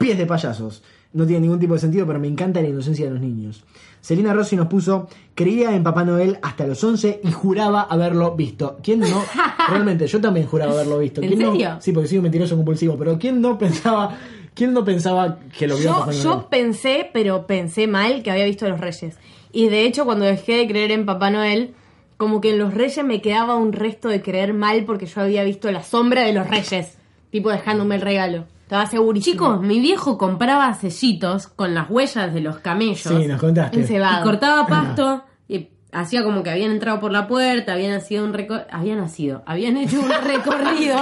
[0.00, 0.82] Pies de payasos.
[1.12, 3.64] No tiene ningún tipo de sentido, pero me encanta la inocencia de los niños.
[4.02, 8.78] Celina Rossi nos puso, creía en Papá Noel hasta los 11 y juraba haberlo visto.
[8.82, 9.24] ¿Quién no?
[9.68, 11.22] Realmente, yo también juraba haberlo visto.
[11.22, 11.52] ¿En ¿Quién no?
[11.52, 11.76] serio?
[11.80, 14.18] Sí, porque soy un mentiroso compulsivo, pero ¿quién no pensaba,
[14.54, 16.22] quién no pensaba que lo vio Yo, Papá Noel?
[16.22, 19.16] yo pensé, pero pensé mal que había visto a los Reyes.
[19.52, 21.74] Y de hecho, cuando dejé de creer en Papá Noel,
[22.16, 25.44] como que en los Reyes me quedaba un resto de creer mal porque yo había
[25.44, 26.98] visto la sombra de los Reyes.
[27.30, 28.46] Tipo dejándome el regalo.
[28.72, 29.32] Estaba segurísimo.
[29.34, 33.00] Chicos, mi viejo compraba sellitos con las huellas de los camellos.
[33.02, 33.78] Sí, nos contaste.
[33.80, 38.32] Y cortaba pasto y hacía como que habían entrado por la puerta, habían nacido un
[38.32, 40.96] reco- habían nacido, habían hecho un recorrido,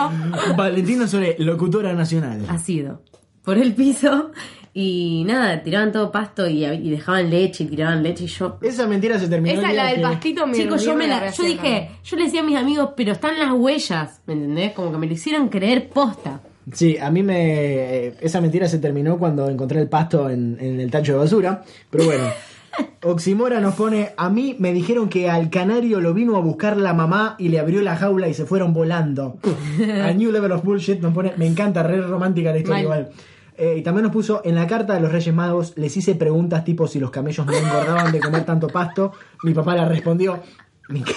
[0.56, 2.44] Valentina Sole, locutora nacional.
[2.48, 3.02] ha sido
[3.44, 4.32] por el piso
[4.74, 8.88] y nada, tiraban todo pasto y, y dejaban leche y tiraban leche y yo Esa
[8.88, 9.60] mentira se terminó.
[9.60, 12.40] Esa la del que- pastito me Chicos, yo, me la- yo dije, yo le decía
[12.40, 14.72] a mis amigos, pero están las huellas, ¿me entendés?
[14.72, 16.40] Como que me lo hicieron creer posta.
[16.72, 18.08] Sí, a mí me.
[18.20, 21.64] Esa mentira se terminó cuando encontré el pasto en, en el tacho de basura.
[21.90, 22.24] Pero bueno,
[23.02, 26.92] Oximora nos pone, a mí me dijeron que al canario lo vino a buscar la
[26.94, 29.38] mamá y le abrió la jaula y se fueron volando.
[30.04, 33.10] a New Level of Bullshit nos pone, me encanta, re romántica la historia igual.
[33.56, 36.64] Eh, y también nos puso, en la carta de los Reyes Magos les hice preguntas
[36.64, 39.12] tipo si los camellos no engordaban de comer tanto pasto.
[39.42, 40.40] Mi papá le respondió,
[40.88, 41.14] "Me enc-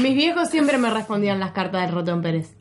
[0.00, 2.54] Mis viejos siempre me respondían las cartas del ratón Pérez.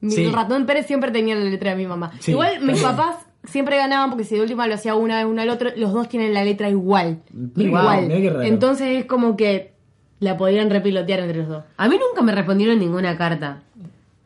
[0.00, 0.26] Mi Sí.
[0.30, 2.12] ratón Pérez siempre tenía la letra de mi mamá.
[2.20, 5.40] Sí, igual mis papás siempre ganaban porque si de última lo hacía una vez uno
[5.42, 7.20] al otro, los dos tienen la letra igual.
[7.56, 8.08] Igual.
[8.08, 8.42] raro.
[8.42, 9.72] Entonces es como que
[10.20, 11.64] la podían repilotear entre los dos.
[11.76, 13.62] A mí nunca me respondieron ninguna carta.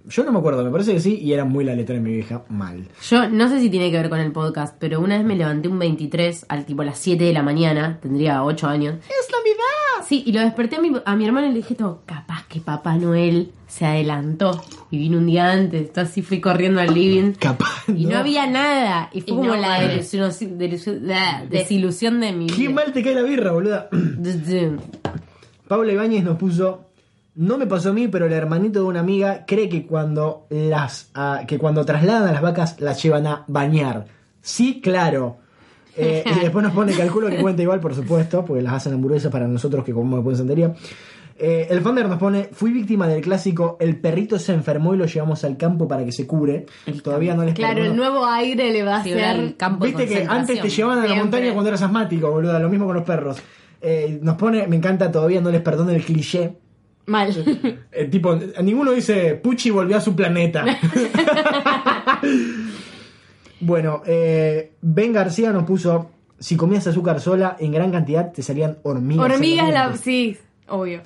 [0.08, 2.10] Yo no me acuerdo, me parece que sí, y era muy la letra de mi
[2.12, 2.88] vieja, mal.
[3.08, 5.68] Yo no sé si tiene que ver con el podcast, pero una vez me levanté
[5.68, 8.94] un 23 al tipo a las 7 de la mañana, tendría 8 años.
[9.00, 10.06] ¡Es Navidad!
[10.08, 12.58] Sí, y lo desperté a mi, a mi hermano y le dije todo, capaz que
[12.60, 14.60] Papá Noel se adelantó
[14.90, 15.82] y vino un día antes.
[15.82, 17.32] Entonces así fui corriendo al living.
[17.38, 18.18] Capaz, Y no, no.
[18.18, 19.10] había nada.
[19.12, 22.70] Y fue Y como no, la desilusión, desilusión- la desilusión de mi Qué vida.
[22.70, 23.88] mal te cae la birra, boluda.
[25.68, 26.89] Paula Ibáñez nos puso.
[27.34, 31.10] No me pasó a mí, pero el hermanito de una amiga cree que cuando las
[31.14, 34.06] ah, que cuando trasladan a las vacas las llevan a bañar.
[34.42, 35.38] Sí, claro.
[35.96, 39.30] Eh, y después nos pone calculo que cuenta igual, por supuesto, porque las hacen hamburguesas
[39.30, 40.74] para nosotros que comemos después de santería.
[41.42, 45.06] Eh, el Fander nos pone, fui víctima del clásico, el perrito se enfermó y lo
[45.06, 46.66] llevamos al campo para que se cure.
[47.02, 47.90] Todavía no les Claro, perdono.
[47.92, 49.36] el nuevo aire le va a Sí, hacer.
[49.40, 51.24] el campo de Viste que antes te llevaban a la Siempre.
[51.24, 53.38] montaña cuando eras asmático, boluda, lo mismo con los perros.
[53.80, 56.52] Eh, nos pone, me encanta, todavía no les perdono el cliché.
[57.10, 57.34] Mal.
[57.90, 60.64] Eh, tipo, ninguno dice, Pucci volvió a su planeta.
[63.60, 68.78] bueno, eh, Ben García nos puso, si comías azúcar sola en gran cantidad te salían
[68.84, 69.24] hormigas.
[69.28, 69.96] Hormigas, la...
[69.96, 71.02] sí, obvio.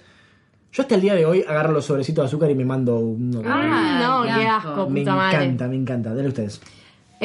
[0.72, 3.40] Yo hasta el día de hoy agarro los sobrecitos de azúcar y me mando uno.
[3.46, 4.90] Ah, no, qué asco.
[4.90, 5.44] me puta madre.
[5.44, 6.14] encanta, me encanta.
[6.14, 6.60] Dale ustedes.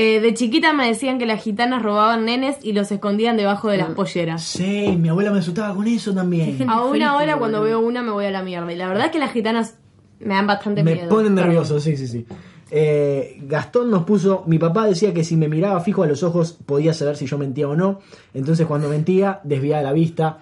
[0.01, 3.77] Eh, de chiquita me decían que las gitanas robaban nenes y los escondían debajo de
[3.77, 4.41] las polleras.
[4.43, 6.69] Sí, mi abuela me asustaba con eso también.
[6.69, 8.71] A una Feliz, hora cuando veo una me voy a la mierda.
[8.71, 9.75] Y la verdad es que las gitanas
[10.19, 11.09] me dan bastante Me miedo.
[11.09, 11.49] ponen Perdón.
[11.49, 12.25] nervioso, sí, sí, sí.
[12.71, 16.53] Eh, Gastón nos puso, mi papá decía que si me miraba fijo a los ojos
[16.65, 17.99] podía saber si yo mentía o no.
[18.33, 20.38] Entonces cuando mentía, desviaba la vista.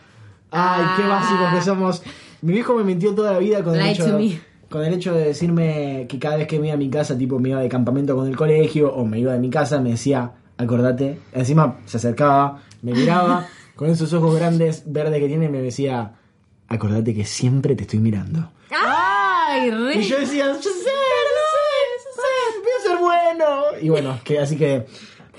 [0.52, 1.08] Ay, qué Ah.
[1.08, 2.04] básicos que somos.
[2.42, 4.40] Mi viejo me mintió toda la vida con el, hecho, me.
[4.70, 7.40] Con el hecho de decirme que cada vez que me iba a mi casa, tipo
[7.40, 10.32] me iba de campamento con el colegio o me iba de mi casa, me decía,
[10.58, 11.20] acordate.
[11.34, 16.14] Encima se acercaba, me miraba con esos ojos grandes, verdes que tiene, me decía,
[16.68, 18.52] acordate que siempre te estoy mirando.
[18.72, 19.98] Ay, re.
[19.98, 20.84] Y yo decía, yo sé, yo sé,
[21.94, 23.62] yo sé, voy a ser bueno.
[23.82, 24.86] Y bueno, que, así que,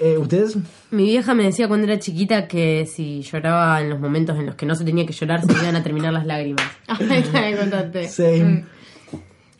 [0.00, 0.56] eh, ¿ustedes?
[0.90, 4.54] Mi vieja me decía cuando era chiquita que si lloraba en los momentos en los
[4.54, 6.64] que no se tenía que llorar, se iban a terminar las lágrimas.
[6.86, 8.08] Ay, me contaste.
[8.08, 8.77] Same.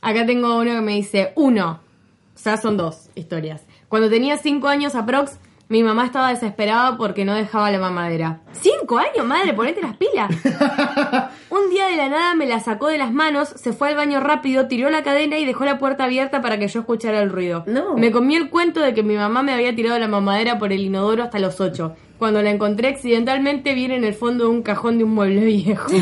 [0.01, 1.81] Acá tengo uno que me dice, uno,
[2.35, 3.67] o sea, son dos historias.
[3.89, 8.41] Cuando tenía cinco años aprox, mi mamá estaba desesperada porque no dejaba la mamadera.
[8.53, 9.53] ¿Cinco años, madre?
[9.53, 10.31] Ponete las pilas.
[11.51, 14.21] Un día de la nada me la sacó de las manos, se fue al baño
[14.21, 17.65] rápido, tiró la cadena y dejó la puerta abierta para que yo escuchara el ruido.
[17.67, 17.97] No.
[17.97, 20.81] Me comí el cuento de que mi mamá me había tirado la mamadera por el
[20.81, 21.97] inodoro hasta los ocho.
[22.19, 25.91] Cuando la encontré accidentalmente, viene en el fondo de un cajón de un mueble viejo.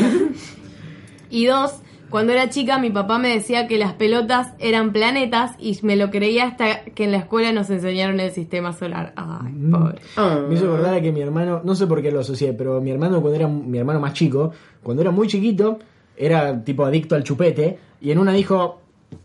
[1.29, 5.77] Y dos, cuando era chica mi papá me decía que las pelotas eran planetas y
[5.83, 9.13] me lo creía hasta que en la escuela nos enseñaron el sistema solar.
[9.15, 10.01] Ay, pobre.
[10.47, 12.91] Me hizo acordar a que mi hermano, no sé por qué lo asocié, pero mi
[12.91, 14.51] hermano cuando era mi hermano más chico,
[14.83, 15.79] cuando era muy chiquito,
[16.15, 18.81] era tipo adicto al chupete y en una dijo,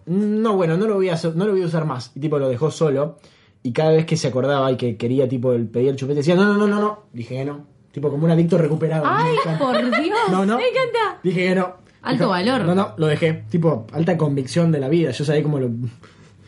[0.06, 2.48] no bueno, no lo voy a no lo voy a usar más y tipo lo
[2.48, 3.18] dejó solo
[3.62, 6.34] y cada vez que se acordaba y que quería tipo el pedir el chupete decía,
[6.34, 9.04] "No, no, no, no, no." Dije que no, tipo como un adicto recuperado.
[9.06, 10.18] Ay, por Dios.
[10.30, 10.56] No, no.
[10.58, 11.20] Me encanta.
[11.22, 11.76] Dije que no.
[12.02, 12.62] Alto valor.
[12.64, 13.44] No, no, lo dejé.
[13.48, 15.10] Tipo, alta convicción de la vida.
[15.12, 15.70] Yo sabía cómo lo.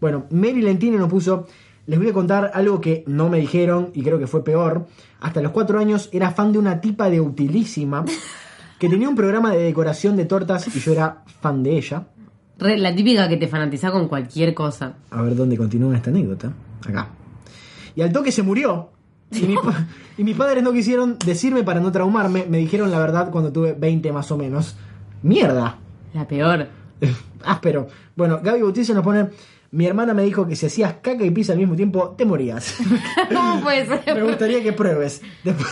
[0.00, 1.46] Bueno, Mary Lentini nos puso.
[1.86, 4.86] Les voy a contar algo que no me dijeron y creo que fue peor.
[5.20, 8.04] Hasta los cuatro años era fan de una tipa de utilísima
[8.78, 12.04] que tenía un programa de decoración de tortas y yo era fan de ella.
[12.58, 14.94] Re- la típica que te fanatiza con cualquier cosa.
[15.10, 16.52] A ver dónde continúa esta anécdota.
[16.88, 17.08] Acá.
[17.94, 18.90] Y al toque se murió.
[19.30, 19.54] Y, mi
[20.18, 22.46] y mis padres no quisieron decirme para no traumarme.
[22.48, 24.74] Me dijeron la verdad cuando tuve 20 más o menos.
[25.24, 25.78] ¡Mierda!
[26.12, 26.66] La peor.
[27.44, 27.88] Áspero.
[28.14, 29.28] Bueno, Gaby Bautista nos pone.
[29.72, 32.76] Mi hermana me dijo que si hacías caca y pizza al mismo tiempo, te morías.
[33.34, 34.14] ¿Cómo puede ser?
[34.14, 35.20] me gustaría que pruebes.
[35.42, 35.68] Después,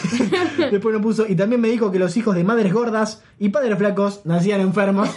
[0.73, 1.27] después nos puso.
[1.29, 5.09] Y también me dijo que los hijos de madres gordas y padres flacos nacían enfermos.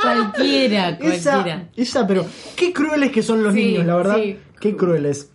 [0.00, 1.68] Cualquiera, esa, cualquiera.
[1.74, 4.16] esa, pero qué crueles que son los Sí, niños, la verdad.
[4.16, 4.38] sí.
[4.60, 5.30] Qué crueles.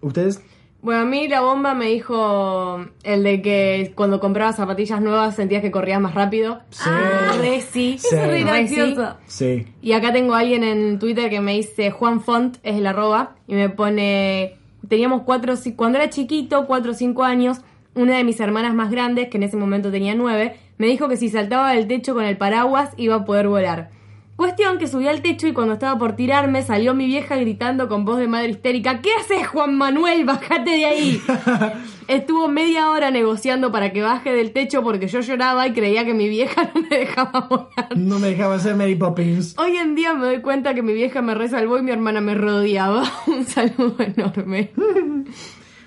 [0.00, 0.40] ¿Ustedes?
[0.86, 5.60] Bueno, a mí la bomba me dijo el de que cuando comprabas zapatillas nuevas sentías
[5.60, 6.60] que corrías más rápido.
[6.70, 6.84] Sí.
[6.86, 7.96] Ah, re sí.
[7.98, 8.14] Sí.
[8.14, 9.16] Re gracioso.
[9.26, 9.66] Sí.
[9.82, 13.34] Y acá tengo a alguien en Twitter que me dice Juan Font, es el arroba,
[13.48, 17.62] y me pone, teníamos cuatro, cuando era chiquito, cuatro o cinco años,
[17.96, 21.16] una de mis hermanas más grandes, que en ese momento tenía nueve, me dijo que
[21.16, 23.90] si saltaba del techo con el paraguas iba a poder volar.
[24.36, 28.04] Cuestión que subí al techo y cuando estaba por tirarme salió mi vieja gritando con
[28.04, 30.26] voz de madre histérica, ¿qué haces Juan Manuel?
[30.26, 31.22] Bájate de ahí.
[32.08, 36.12] Estuvo media hora negociando para que baje del techo porque yo lloraba y creía que
[36.12, 37.96] mi vieja no me dejaba volar.
[37.96, 39.58] No me dejaba hacer Mary Poppins.
[39.58, 42.34] Hoy en día me doy cuenta que mi vieja me resalvó y mi hermana me
[42.34, 43.10] rodeaba.
[43.26, 44.70] Un saludo enorme.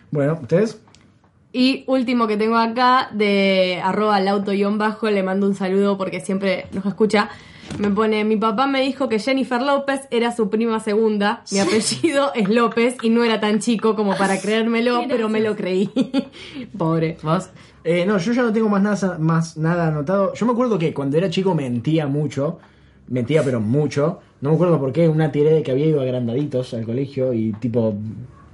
[0.09, 0.81] Bueno, ¿ustedes?
[1.53, 6.19] Y último que tengo acá, de arroba al auto bajo, le mando un saludo porque
[6.19, 7.29] siempre nos escucha.
[7.77, 12.33] Me pone, mi papá me dijo que Jennifer López era su prima segunda, mi apellido
[12.35, 15.89] es López y no era tan chico como para creérmelo, pero me lo creí.
[16.77, 17.17] Pobre.
[17.23, 17.49] ¿Vos?
[17.85, 20.33] Eh, no, yo ya no tengo más nada, más nada anotado.
[20.33, 22.59] Yo me acuerdo que cuando era chico mentía mucho.
[23.07, 24.19] Mentía, pero mucho.
[24.41, 25.07] No me acuerdo por qué.
[25.07, 27.95] Una tiré de que había ido agrandaditos al colegio y tipo.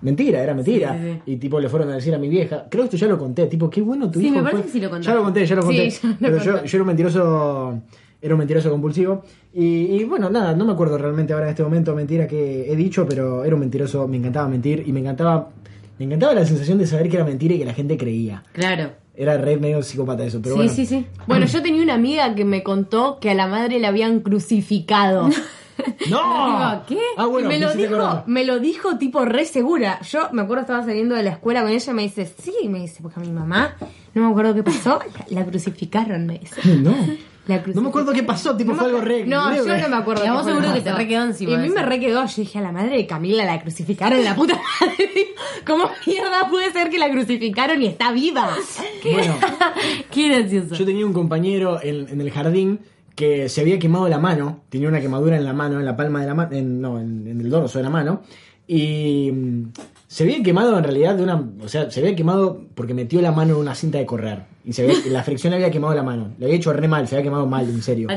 [0.03, 0.93] Mentira, era mentira.
[0.93, 1.31] Sí, sí, sí.
[1.31, 2.65] Y tipo le fueron a decir a mi vieja.
[2.69, 3.47] Creo que esto ya lo conté.
[3.47, 4.35] Tipo, qué bueno tu Sí, hijo.
[4.35, 4.65] me parece fue".
[4.67, 5.11] que sí lo contaste.
[5.11, 5.89] Ya lo conté, ya lo Sí, conté.
[5.89, 7.81] ya lo pero yo, yo era un mentiroso.
[8.25, 9.23] Era un mentiroso compulsivo.
[9.53, 12.75] Y, y bueno, nada, no me acuerdo realmente ahora en este momento mentira que he
[12.75, 14.07] dicho, pero era un mentiroso.
[14.07, 15.49] Me encantaba mentir y me encantaba.
[15.99, 18.43] Me encantaba la sensación de saber que era mentira y que la gente creía.
[18.53, 18.93] Claro.
[19.15, 20.73] Era re medio psicópata eso, pero sí, bueno.
[20.73, 21.05] sí, sí.
[21.27, 25.29] Bueno, yo tenía una amiga que me contó que a la madre la habían crucificado.
[26.09, 26.83] ¡No!
[26.87, 26.97] ¿Qué?
[27.17, 30.01] Ah, bueno, y me me lo, dijo, me lo dijo tipo re segura.
[30.01, 32.79] Yo me acuerdo estaba saliendo de la escuela con ella y me dice, sí, me
[32.79, 33.75] dice, porque a mi mamá,
[34.15, 34.99] no me acuerdo qué pasó,
[35.29, 36.55] la, la crucificaron, me dice.
[36.81, 36.95] No.
[37.47, 39.25] La No me acuerdo qué pasó, tipo No fue algo re.
[39.25, 40.23] No, re- yo no me acuerdo.
[40.23, 41.69] Y a qué vos fue lo seguro que te re quedó encima Y a mí
[41.69, 42.25] me re quedó.
[42.25, 45.09] Yo dije, a la madre de Camila la crucificaron, la puta madre.
[45.67, 48.49] ¿Cómo mierda puede ser que la crucificaron y está viva?
[49.03, 49.35] Bueno,
[50.11, 50.75] Qué gracioso.
[50.75, 52.79] yo tenía un compañero en, en el jardín
[53.15, 56.19] que se había quemado la mano, tenía una quemadura en la mano, en la palma
[56.21, 58.23] de la mano, no, en, en el dorso de la mano,
[58.67, 59.63] y mm,
[60.15, 63.33] se había quemado en realidad de una, o sea, se había quemado porque metió la
[63.33, 66.03] mano en una cinta de correr, y se había- la fricción le había quemado la
[66.03, 68.07] mano, le había hecho re mal, se había quemado mal, en serio.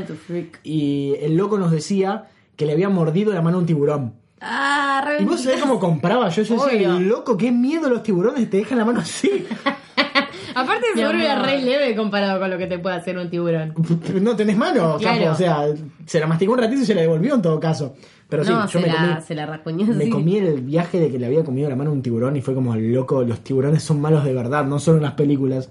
[0.63, 4.13] Y el loco nos decía que le había mordido la mano a un tiburón.
[4.41, 8.49] Ah, re Y vos sabés cómo compraba, yo, yo decía, loco, qué miedo los tiburones,
[8.49, 9.45] te dejan la mano así.
[10.61, 11.47] Aparte, era amor.
[11.47, 13.75] re leve comparado con lo que te puede hacer un tiburón.
[14.21, 15.19] No tenés mano, Claro.
[15.21, 15.67] capo, o sea,
[16.07, 17.95] se la masticó un ratito y se la devolvió en todo caso.
[18.29, 21.01] Pero sí, no, yo se, me la, comí, se la rascuñó me comí el viaje
[21.01, 23.41] de que le había comido la mano a un tiburón y fue como, loco, los
[23.41, 25.71] tiburones son malos de verdad, no solo en las películas.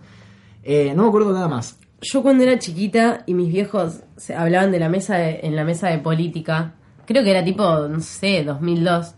[0.63, 1.77] Eh, no me acuerdo nada más.
[2.01, 5.63] Yo cuando era chiquita y mis viejos se hablaban de la mesa de- en la
[5.63, 6.73] mesa de política,
[7.05, 9.13] creo que era tipo, no sé, 2002,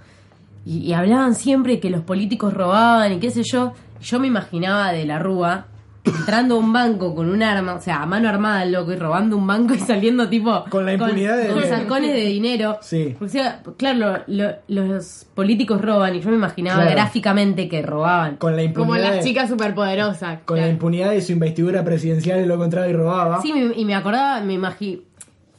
[0.66, 4.92] y, y hablaban siempre que los políticos robaban y qué sé yo, yo me imaginaba
[4.92, 5.66] de la Rúa
[6.02, 9.36] entrando a un banco con un arma, o sea, a mano armada loco y robando
[9.38, 12.78] un banco y saliendo tipo Con la impunidad de- con sacones de dinero.
[12.82, 13.16] Sí.
[13.20, 16.96] Porque, o sea, claro, lo- lo- los políticos roban y yo me imaginaba Claro.
[16.96, 18.38] gráficamente que robaban.
[18.38, 20.40] Con la impunidad, Como las de- chicas superpoderosas.
[20.46, 23.42] con la impunidad de su investidura presidencial, lo encontraba y robaba.
[23.42, 25.04] Sí, me- y me acordaba, me imagi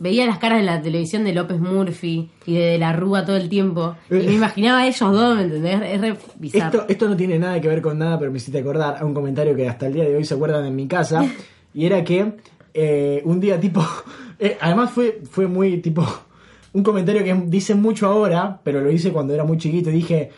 [0.01, 3.36] Veía las caras en la televisión de López Murphy y de, de la Rúa todo
[3.36, 3.96] el tiempo.
[4.09, 5.82] Y me imaginaba a ellos dos, ¿me entendés?
[5.82, 6.80] Es re bizarro.
[6.80, 9.12] Esto, esto no tiene nada que ver con nada, pero me hiciste acordar a un
[9.12, 11.22] comentario que hasta el día de hoy se acuerdan en mi casa.
[11.74, 12.32] y era que
[12.72, 13.86] eh, un día tipo.
[14.38, 16.07] eh, además fue, fue muy tipo.
[16.72, 20.30] Un comentario que dice mucho ahora, pero lo hice cuando era muy chiquito y dije.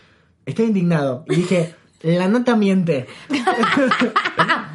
[0.44, 1.24] Estoy indignado.
[1.28, 1.74] Y dije.
[2.02, 3.06] La nata miente.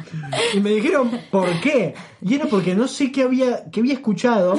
[0.54, 1.94] y me dijeron, ¿por qué?
[2.20, 4.56] Y era porque no sé qué había, qué había escuchado,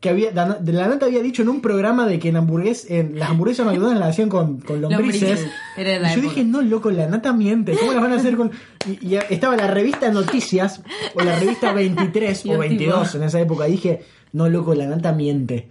[0.00, 3.18] que había, la, la nata había dicho en un programa de que en, hamburgues, en
[3.18, 5.46] las hamburguesas McDonald's las hacían con, con lombrices.
[5.76, 7.76] Era la Y yo dije, no, loco, la nata miente.
[7.76, 8.50] ¿Cómo las van a hacer con.?
[8.86, 10.82] Y, y estaba la revista Noticias,
[11.14, 13.68] o la revista 23 Y o los 22 tipos- en esa época.
[13.68, 14.00] Y dije,
[14.32, 15.68] no, loco, la nata miente.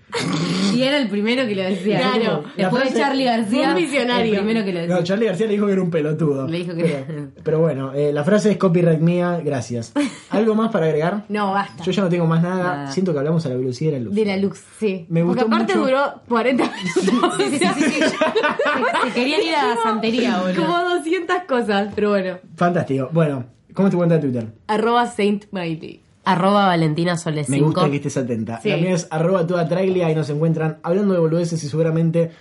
[0.74, 2.00] Y era el primero que lo decía.
[2.00, 2.44] Claro.
[2.56, 3.70] Después La de Charlie García.
[3.70, 4.34] Un visionario.
[4.34, 4.96] El primero que lo decía.
[4.96, 6.48] No, Charlie García le dijo que era un pelotudo.
[6.48, 9.92] Le dijo que- Pero, pero bueno, eh, la frase es copyright mía, gracias.
[10.30, 11.26] ¿Algo más para agregar?
[11.30, 11.84] No, basta.
[11.84, 12.64] Yo ya no tengo más nada.
[12.64, 12.92] Nada.
[12.92, 14.16] Siento que hablamos a la velocidad de la luz.
[14.16, 15.06] De la luz, sí.
[15.10, 15.88] Me Porque gustó aparte mucho.
[15.88, 17.34] duró 40 minutos.
[17.38, 17.92] Sí, sí, sí, sí, sí.
[18.00, 20.62] Se- se querían ir a Santería, boludo.
[20.66, 22.38] Como 200 cosas, pero bueno.
[22.56, 23.10] Fantástico.
[23.12, 24.48] Bueno, ¿cómo es tu cuenta de Twitter?
[24.68, 26.02] Arroba Saint Miley.
[26.24, 27.66] Arroba Valentina Soles Me 5.
[27.72, 28.60] gusta que estés atenta.
[28.62, 28.70] Sí.
[28.70, 32.32] La mía es arroba toda trailia y nos encuentran hablando de boludeces y seguramente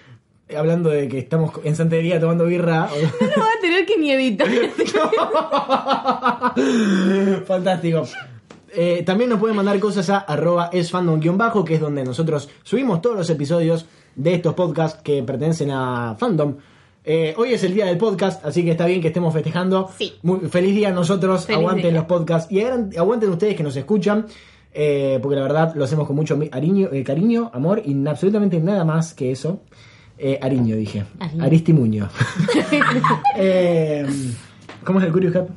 [0.49, 2.89] eh, hablando de que estamos en santería tomando birra.
[3.20, 4.49] No va a tener que ni editar.
[7.47, 8.05] Fantástico.
[8.72, 13.16] Eh, también nos pueden mandar cosas a arroba esfandom-bajo, que es donde nosotros subimos todos
[13.16, 16.57] los episodios de estos podcasts que pertenecen a Fandom.
[17.05, 19.88] Eh, hoy es el día del podcast, así que está bien que estemos festejando.
[19.96, 20.12] Sí.
[20.22, 21.92] Muy, feliz día a nosotros, Feliz aguanten día.
[21.92, 24.26] los podcasts y aguanten, aguanten ustedes que nos escuchan,
[24.72, 28.61] eh, porque la verdad lo hacemos con mucho mi- ariño- eh, cariño, amor y absolutamente
[28.61, 29.62] nada más que eso.
[30.18, 31.05] Eh, ariño, dije.
[31.18, 31.44] Ariño.
[31.44, 32.09] Aristimuño.
[33.36, 34.07] eh,
[34.84, 35.48] ¿Cómo es el Curious Cat?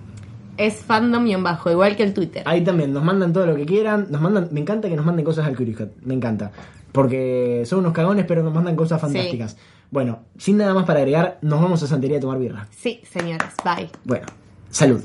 [0.55, 2.43] es fandom y en bajo, igual que el Twitter.
[2.45, 4.07] Ahí también nos mandan todo lo que quieran.
[4.11, 5.89] Nos mandan, me encanta que nos manden cosas al Curious Cat.
[6.03, 6.51] Me encanta.
[6.91, 9.57] Porque son unos cagones, pero nos mandan cosas fantásticas.
[9.93, 12.67] Bueno, sin nada más para agregar, nos vamos a Santería a tomar birra.
[12.75, 13.91] Sí, señores, bye.
[14.03, 14.25] Bueno,
[14.71, 15.03] salud.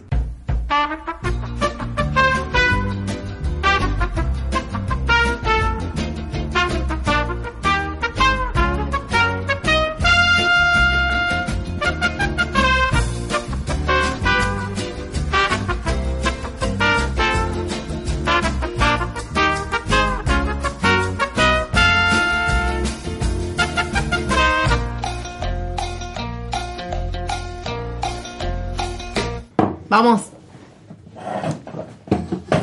[29.98, 30.26] Vamos.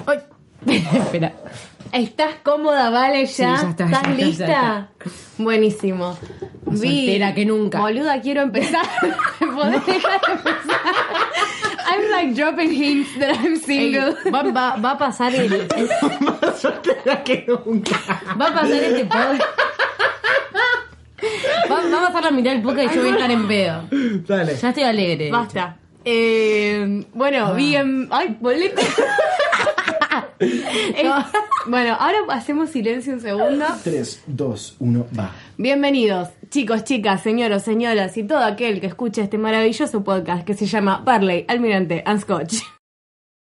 [0.08, 0.20] Ay,
[0.94, 1.34] Espera.
[1.92, 3.26] ¿Estás cómoda, Vale?
[3.26, 3.28] ¿Ya?
[3.28, 4.46] Sí, ya está, ¿Estás ya está, ya lista?
[4.46, 4.90] está.
[5.38, 6.18] Buenísimo.
[6.66, 7.80] Más soltera que nunca.
[7.82, 8.86] Boluda, quiero empezar.
[9.40, 10.82] ¿Podés dejar de empezar?
[11.92, 14.16] I'm like dropping hints that I'm Ey, single.
[14.34, 15.68] va, va- va a pasar el, el-
[16.22, 18.00] Más soltera que nunca.
[18.40, 19.42] va a pasar este podcast.
[21.70, 23.84] Va, va a pasar la mitad del podcast y yo voy a estar en pedo.
[24.26, 24.56] Dale.
[24.56, 25.30] Ya estoy alegre.
[25.32, 25.78] Basta.
[26.06, 28.08] Eh, bueno, bien.
[28.12, 28.82] Ay, bolete.
[30.38, 31.10] Eh,
[31.68, 33.66] bueno, ahora hacemos silencio un segundo.
[33.84, 35.32] 3, 2, 1, va.
[35.58, 40.66] Bienvenidos, chicos, chicas, señoros, señoras y todo aquel que escuche este maravilloso podcast que se
[40.66, 42.56] llama Barley, Almirante and Scotch.